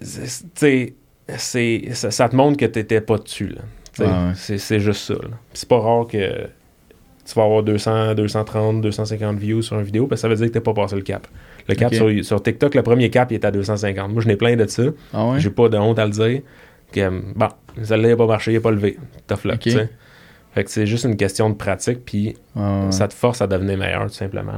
[0.00, 0.94] c'est
[1.36, 3.54] ça, ça, te montre que tu n'étais pas dessus.
[4.34, 5.14] C'est juste ça.
[5.52, 6.46] C'est pas rare que
[7.24, 10.48] tu vas avoir 200, 230, 250 views sur une vidéo, parce que ça veut dire
[10.48, 11.26] que tu pas passé le cap.
[11.68, 14.12] Le cap sur, TikTok, le premier cap, il est à 250.
[14.12, 14.82] Moi, je n'ai plein de ça.
[15.12, 16.40] Ah J'ai pas de honte à le dire.
[16.92, 17.48] Que, bon,
[17.82, 18.98] celle-là n'a pas marché, il n'a pas levé.
[19.26, 19.68] Tough luck,
[20.54, 22.36] Fait que c'est juste une question de pratique, puis
[22.90, 24.52] ça te force à devenir meilleur, tout simplement.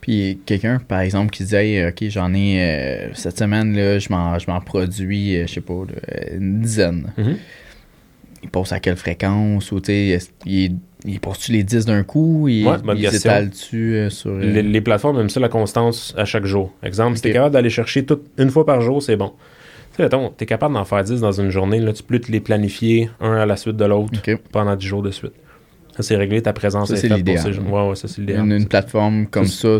[0.00, 4.60] Puis quelqu'un, par exemple, qui disait, OK, j'en ai, euh, cette semaine, là, je m'en
[4.60, 5.74] produis, euh, je sais pas,
[6.32, 7.12] une dizaine.
[7.18, 7.36] Mm-hmm.
[8.42, 12.48] Il passe à quelle fréquence, ou tu sais, il il tu les 10 d'un coup?
[12.48, 12.76] Il, ouais,
[13.50, 14.30] tu euh, sur...
[14.30, 16.72] Euh, les, plateformes aiment ça la constance à chaque jour.
[16.82, 19.32] Exemple, si tu es capable d'aller chercher tout, une fois par jour, c'est bon.
[19.96, 21.78] Tu sais, tu es capable d'en faire 10 dans une journée.
[21.80, 24.20] Là, tu peux te les planifier un à la suite de l'autre
[24.50, 25.34] pendant 10 jours de suite.
[25.96, 27.46] Ça, c'est réglé, ta présence ça, c'est l'idéal.
[27.68, 28.44] Ouais, ouais, ça, c'est l'idéal.
[28.44, 29.78] Une, une, plateforme comme ça...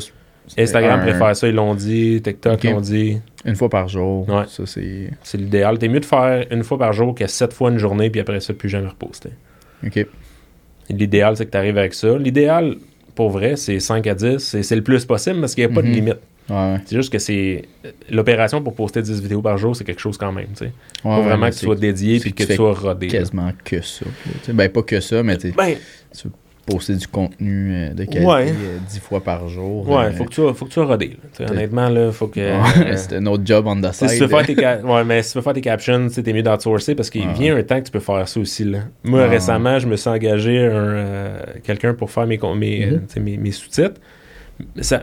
[0.57, 2.20] Instagram préfère ça, ils l'ont dit.
[2.22, 3.20] TikTok l'ont dit.
[3.44, 4.28] Une fois par jour.
[4.28, 4.44] Ouais.
[4.49, 5.11] Ça, c'est...
[5.22, 5.78] C'est l'idéal.
[5.78, 8.40] T'es mieux de faire une fois par jour que 7 fois une journée, puis après
[8.40, 9.30] ça, plus jamais reposter.
[9.86, 10.07] OK.
[10.90, 12.16] L'idéal, c'est que tu arrives avec ça.
[12.18, 12.76] L'idéal,
[13.14, 14.62] pour vrai, c'est 5 à 10.
[14.62, 15.94] C'est le plus possible parce qu'il n'y a pas de mhm.
[15.94, 16.18] limite.
[16.86, 17.62] C'est juste que c'est.
[18.11, 20.49] L'opération pour poster 10 vidéos par jour, c'est quelque chose quand même.
[20.61, 20.70] Il
[21.03, 23.09] faut vraiment que tu sois dédié et que tu sois rodé.
[23.09, 24.07] Quasiment que ça.
[24.49, 25.76] Ben, pas que ça, mais ben,
[26.16, 26.28] tu
[26.69, 28.45] poster du contenu euh, de qualité ouais.
[28.47, 29.89] 10 euh, fois par jour.
[29.89, 31.16] Ouais, euh, faut, que tu, faut que tu rodé.
[31.41, 32.41] Honnêtement, là, faut que.
[32.97, 34.11] c'est un autre job on the side.
[34.11, 36.43] Si tu veux faire tes, ouais, mais si tu veux faire tes captions, t'es mieux
[36.43, 38.64] d'outsourcer parce qu'il vient un temps que tu peux faire ça aussi.
[38.64, 38.81] Là.
[39.05, 43.21] Moi, récemment, je me suis engagé un, quelqu'un pour faire mes, mes, mm-hmm.
[43.21, 44.01] mes, mes sous-titres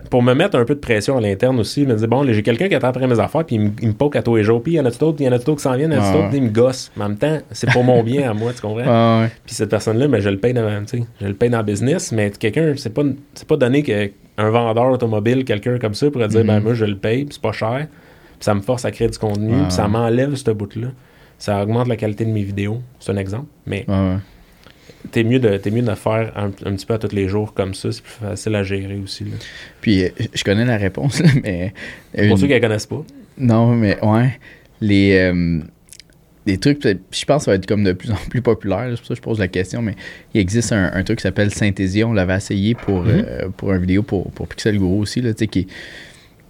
[0.09, 2.67] pour me mettre un peu de pression à l'interne aussi, me dire bon, j'ai quelqu'un
[2.67, 4.75] qui attend après mes affaires, puis il me, poke à tous les jours, puis il
[4.75, 6.03] y en a d'autres, il y en a d'autres qui s'en viennent, il y en
[6.03, 6.91] a d'autres, il me gosse.
[6.97, 9.27] Mais en même temps, c'est pour mon bien à moi, tu comprends?
[9.45, 12.31] Puis cette personne-là, ben, je le paye dans, je le paye dans le business, mais
[12.31, 13.03] quelqu'un, c'est pas,
[13.33, 16.63] c'est pas donné qu'un vendeur automobile, quelqu'un comme ça, pourrait dire ben mm-hmm.
[16.63, 19.17] moi je le paye, puis c'est pas cher, puis ça me force à créer du
[19.17, 20.89] contenu, puis ça m'enlève ce bout-là.
[21.37, 22.79] Ça augmente la qualité de mes vidéos.
[22.99, 23.47] C'est un exemple.
[23.65, 23.85] Mais
[25.11, 27.91] t'es mieux de mieux de faire un, petit peu à tous les jours comme ça,
[27.91, 29.25] c'est plus facile à gérer aussi.
[29.81, 31.73] Puis euh, je connais la réponse, mais.
[32.27, 33.03] Pour ceux qui la connaissent pas.
[33.37, 34.39] Non, mais ouais.
[34.81, 35.59] Les, euh,
[36.45, 38.97] les trucs, je pense que ça va être comme de plus en plus populaire, c'est
[38.97, 39.95] pour ça que je pose la question, mais
[40.33, 43.25] il existe un, truc qui s'appelle Synthesia, on l'avait essayé pour, mm-hmm.
[43.27, 45.67] euh, pour une vidéo pour, pour Pixel Guru aussi, là, qui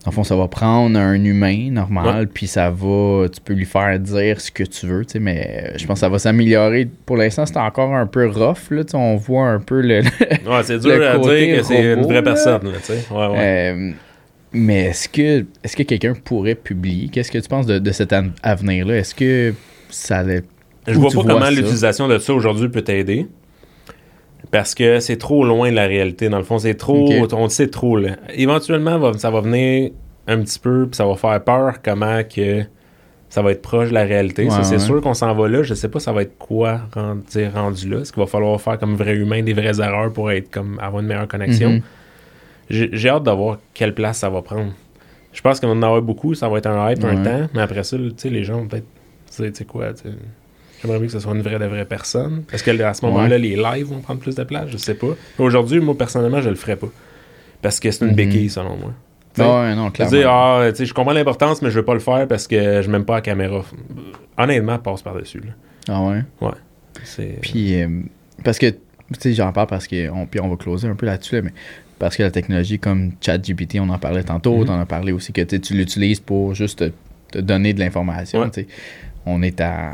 [0.06, 4.00] en fond, ça va prendre un humain normal, puis ça va, tu peux lui faire
[4.00, 6.88] dire ce que tu veux, tu sais, mais je pense que ça va s'améliorer.
[7.06, 10.02] Pour l'instant, c'est encore un peu rough, là, on voit un peu le.
[10.02, 13.06] ouais, c'est dur à dire que c'est une vraie personne, tu sais.
[13.10, 13.38] Ouais, ouais.
[13.38, 13.92] Euh,
[14.54, 17.10] mais est-ce que, est que quelqu'un pourrait publier?
[17.10, 18.98] Qu'est-ce que tu penses de, cet avenir-là?
[18.98, 19.54] Est-ce que
[19.90, 20.44] ça allait.
[20.88, 23.28] Je vois pas comment l'utilisation de ça aujourd'hui peut t'aider.
[24.52, 26.30] Parce que c'est trop loin de la réalité.
[26.30, 27.10] Dans le fond, c'est trop.
[27.34, 27.98] On le sait trop.
[27.98, 28.12] Là.
[28.34, 29.92] Éventuellement, ça va venir
[30.28, 32.64] un petit peu, puis ça va faire peur comment que
[33.30, 34.48] ça va être proche de la réalité.
[34.64, 35.64] c'est sûr qu'on s'en va là.
[35.64, 38.00] Je sais pas ça va être quoi rendu, rendu là.
[38.00, 41.02] Est-ce qu'il va falloir faire comme vrai humain des vraies erreurs pour être comme avoir
[41.02, 41.72] une meilleure connexion?
[41.72, 41.82] Mhm.
[42.70, 44.72] J'ai hâte de voir quelle place ça va prendre.
[45.34, 46.34] Je pense qu'on va en avoir beaucoup.
[46.34, 47.48] Ça va être un hype un temps.
[47.54, 48.86] Mais après ça, les gens peut-être.
[49.36, 49.88] Tu sais quoi?
[50.82, 52.44] J'aimerais bien que ce soit une vraie de vraie personne.
[52.52, 54.70] Est-ce qu'à ce moment-là, les lives vont prendre plus de place?
[54.70, 55.16] Je sais pas.
[55.40, 56.90] Aujourd'hui, moi, personnellement, je le ferais pas.
[57.62, 58.18] Parce que c'est une mhm.
[58.18, 58.94] béquille, selon moi.
[59.38, 60.16] ouais, non, clairement.
[60.16, 63.06] Dire, ah, je comprends l'importance, mais je veux pas le faire parce que je m'aime
[63.06, 63.64] pas la caméra.
[64.38, 65.42] Honnêtement, passe par-dessus.
[65.88, 66.24] Ah ouais?
[66.42, 67.36] Ouais.
[67.42, 67.88] Puis, euh,
[68.44, 68.78] parce que, tu
[69.20, 71.54] sais, j'en parle parce qu'on puis on va closer un peu là-dessus, mais
[72.00, 74.70] parce que la technologie comme ChatGPT, on en parlait tantôt, mhm.
[74.70, 76.92] on en a parlé aussi que tu l'utilises pour juste
[77.32, 78.50] te, donner de l'information
[79.26, 79.94] on est à.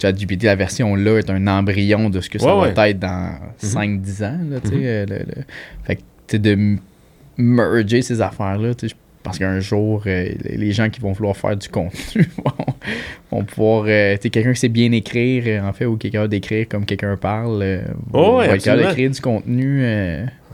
[0.00, 3.78] ChatGPT, la version là est un embryon de ce que ça va être dans 5-10
[3.78, 3.88] mhm.
[3.88, 4.38] ans.
[4.50, 5.08] Là, mm -hmm.
[5.08, 5.42] le,
[5.84, 6.76] fait que de
[7.36, 8.72] merger ces affaires-là,
[9.22, 12.28] parce qu'un jour, euh, les gens qui vont vouloir faire du contenu
[13.30, 13.84] vont, pouvoir.
[13.86, 17.16] Euh, tu quelqu'un qui sait bien écrire, euh, en fait, ou quelqu'un d'écrire comme quelqu'un
[17.16, 17.82] parle,
[18.12, 19.84] oh, va être d'écrire du contenu.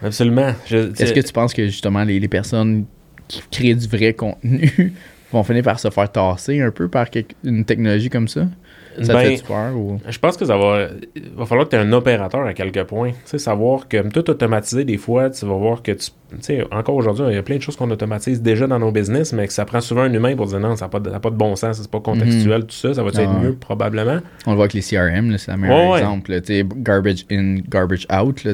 [0.03, 0.53] absolument.
[0.71, 2.85] Est-ce que tu penses que justement les, les personnes
[3.29, 4.93] qui créent du vrai contenu
[5.33, 7.07] vont finir par se faire tasser un peu par
[7.45, 8.47] une technologie comme ça?
[9.03, 10.01] Ça ben, fait peur ou...
[10.09, 10.89] Je pense que ça va.
[11.15, 13.11] Il va falloir que tu aies un opérateur à quelque point.
[13.11, 16.11] Tu sais, savoir que tout automatisé, des fois, tu vas voir que tu.
[16.71, 19.47] Encore aujourd'hui, il y a plein de choses qu'on automatise déjà dans nos business, mais
[19.47, 21.57] que ça prend souvent un humain pour dire non, ça n'a pas, pas, de bon
[21.57, 22.67] sens, c'est pas contextuel, mhm.
[22.67, 22.93] tout ça.
[22.93, 24.19] Ça va être ah mieux, probablement?
[24.47, 26.41] On le voit avec les CRM, c'est le meilleur exemple.
[26.43, 28.47] Tu sais, garbage in, garbage out.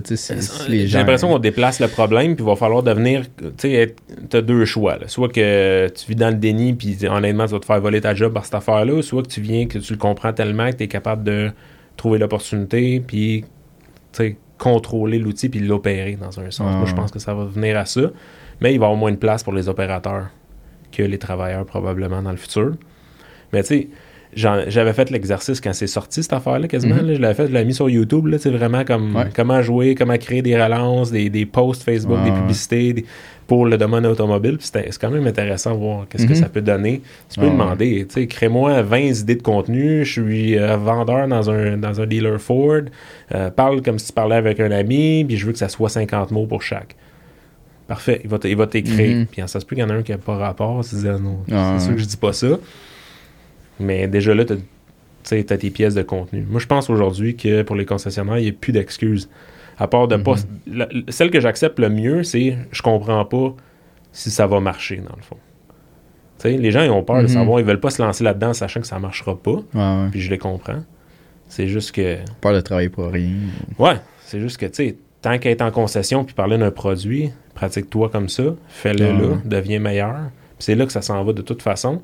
[0.69, 3.23] J'ai l'impression qu'on déplace le problème, puis il va falloir devenir.
[3.39, 3.97] Tu sais,
[4.31, 4.99] tu as deux choix.
[5.07, 8.15] Soit que tu vis dans le déni, puis honnêtement, tu vas te faire voler ta
[8.15, 10.85] job par cette affaire-là, soit que tu viens, que tu le comprends tellement que tu
[10.85, 11.51] es capable de
[11.97, 13.45] trouver l'opportunité, puis
[14.59, 16.77] contrôler l'outil puis l'opérer dans un sens.
[16.77, 18.03] Moi, je pense que ça va venir à ça.
[18.61, 20.29] Mais il va y avoir moins de place pour les opérateurs
[20.93, 22.77] que les travailleurs probablement dans le futur.
[23.53, 23.89] Mais tu sais,
[24.37, 26.97] j'avais fait l'exercice quand c'est sorti cette affaire-là quasiment.
[26.97, 27.15] Mhm.
[27.15, 28.33] je l'avais fait, je l'avais mis sur YouTube.
[28.39, 33.05] C'est vraiment comme comment jouer, comment créer des relances, des, des posts Facebook, des publicités
[33.47, 34.59] pour le domaine automobile.
[34.61, 36.37] C'est quand même intéressant de voir qu'est-ce que mhm.
[36.37, 37.03] ça peut donner.
[37.29, 40.05] Tu peux demander, tu sais, crée-moi 20 idées de contenu.
[40.05, 42.83] Je suis euh, vendeur dans un, dans un dealer Ford.
[43.35, 45.89] Euh, parle comme si tu parlais avec un ami, puis je veux que ça soit
[45.89, 46.97] 50 mots pour chaque.
[47.87, 49.17] Parfait, il va t'écrire.
[49.17, 49.27] Mhm.
[49.27, 50.83] Puis ça se peut qu'il y en a un qui n'a pas rapport.
[50.85, 52.59] C'est sûr que je dis pas ça.
[53.81, 56.45] Mais déjà là, tu as, tes pièces de contenu.
[56.49, 59.29] Moi, je pense aujourd'hui que pour les concessionnaires, il n'y a plus d'excuses.
[59.77, 60.37] À part de pas.
[60.67, 61.05] Mhm.
[61.09, 63.57] celle que j'accepte le mieux, c'est je comprends pas
[64.13, 65.37] si ça va marcher, dans le fond.
[66.45, 67.29] les gens, ils ont peur de mhm.
[67.29, 70.09] savoir, ils veulent pas se lancer là-dedans sachant que ça marchera pas.
[70.11, 70.85] Puis je les comprends.
[71.49, 72.19] C'est juste que.
[72.41, 73.33] Peur de travailler pour rien.
[73.79, 78.09] Ouais, c'est juste que, tu sais, tant qu'être en concession puis parler d'un produit, pratique-toi
[78.11, 80.17] comme ça, fais-le là, deviens meilleur.
[80.59, 82.03] c'est là que ça s'en va de toute façon.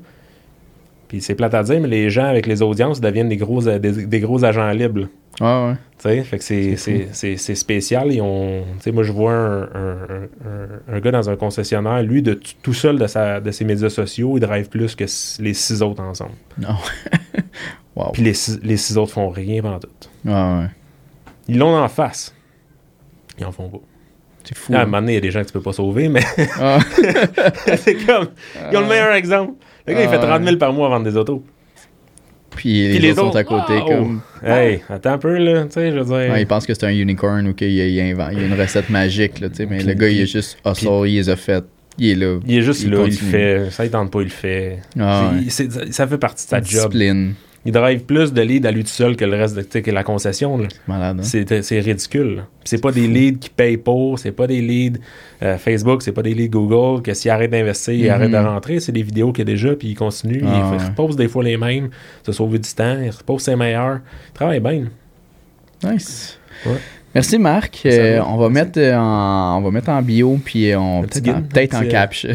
[1.11, 3.79] Puis c'est plate à dire, mais les gens avec les audiences deviennent des gros, euh,
[3.79, 5.09] des, gros agents libres.
[5.41, 5.73] Ah ouais.
[5.73, 8.13] Tu sais, fait que c'est spécial.
[8.13, 9.67] Ils ont, moi, je vois un,
[10.87, 14.37] un, gars dans un concessionnaire, lui, de tout seul de, sa, de ses médias sociaux,
[14.37, 15.03] il drive plus que
[15.41, 16.31] les six autres ensemble.
[16.57, 16.77] Non.
[17.97, 18.11] wow.
[18.13, 18.33] Puis les,
[18.63, 19.89] les six autres font rien pendant tout.
[20.25, 20.69] Ah ouais.
[21.49, 22.33] Ils l'ont en face.
[23.37, 23.79] Ils en font pas.
[24.43, 24.73] C'est fou.
[24.73, 24.85] à un hein.
[24.85, 26.23] moment donné, il y a des gens que tu peux pas sauver, mais.
[26.59, 26.79] Ah.
[27.77, 28.27] c'est comme.
[28.71, 29.53] Ils ont le meilleur exemple.
[29.87, 31.43] Le gars, il fait 30 000 par mois à vendre des autos.
[32.55, 34.21] Puis, les, autres sont à côté, comme.
[34.43, 36.37] Hey, attends un peu, là, tu sais, je veux dire.
[36.37, 39.55] il pense que c'est un unicorn ou qu'il y, a, une recette magique, là, tu
[39.55, 41.63] sais, mais le gars, il est juste hustle, il les a fait.
[41.97, 42.39] Il est là.
[42.45, 43.71] Il est juste là, il le fait.
[43.71, 44.79] Ça, il tente pas, il le fait.
[44.99, 46.91] Ah, ça fait partie de sa job.
[46.91, 47.33] Discipline
[47.63, 50.03] il drive plus de leads à lui tout seul que le reste de que la
[50.03, 50.59] concession.
[50.87, 51.19] Malade.
[51.19, 51.61] Hein?
[51.61, 52.45] C'est ridicule.
[52.63, 54.99] C'est pas des leads qui payent pour, c'est pas des leads
[55.43, 58.45] euh, Facebook, c'est pas des leads Google, que s'il arrête d'investir, il arrête de mm-hmm.
[58.45, 58.79] rentrer.
[58.79, 60.41] C'est des vidéos qu'il y a déjà, puis il continue.
[60.45, 61.89] Ah, il, repose des fois les mêmes,
[62.25, 63.99] se sauver du temps, il repose ses meilleurs.
[64.29, 64.85] Il travaille bien.
[65.83, 66.39] Nice.
[67.13, 67.81] Merci Marc.
[67.85, 71.85] Euh, on va mettre euh, en on va mettre en bio puis on peut-être en,
[71.85, 72.29] caption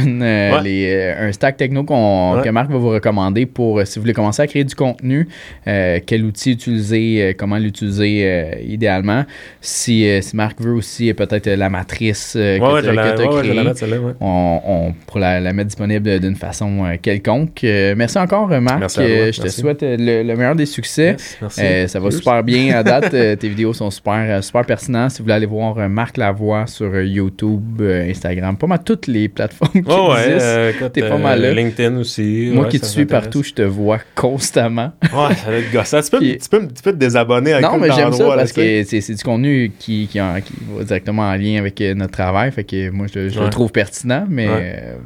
[0.63, 4.43] les, un stack techno qu'on que Marc va vous recommander pour si vous voulez commencer
[4.43, 5.29] à créer du contenu,
[5.65, 9.25] quel outil utiliser, comment l'utiliser idéalement.
[9.63, 15.41] Si, si Marc veut aussi peut-être la matrice que tu as créée, on, pour la,
[15.53, 17.61] mettre disponible d'une façon quelconque.
[17.63, 18.91] merci encore Marc.
[18.91, 21.17] je te souhaite le, meilleur des succès.
[21.49, 23.11] ça va super bien à date.
[23.39, 26.87] tes vidéos sont super super pertinent si vous voulez aller voir euh, Marc Lavoie sur
[26.87, 30.89] euh, YouTube, euh, Instagram, pas mal toutes les plateformes qui oh existent.
[30.93, 31.53] T'es pas mal là.
[31.53, 32.51] LinkedIn aussi.
[32.53, 34.93] Moi qui te suis partout, je te vois constamment.
[35.03, 36.01] Ouais, ça va être gossant.
[36.03, 39.15] Tu peux, tu, peux, tu peux te désabonner Non, mais j'aime ça parce que c'est
[39.15, 42.53] du contenu qui, qui, qui, va directement en lien avec notre travail.
[42.53, 44.97] Fait que moi, je, le trouve pertinent, mais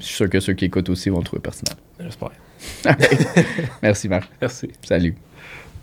[0.00, 1.76] je suis sûr que ceux qui écoutent aussi vont le trouver pertinent.
[2.00, 2.30] J'espère.
[3.82, 4.30] Merci, Marc.
[4.40, 4.70] Merci.
[4.82, 5.14] Salut.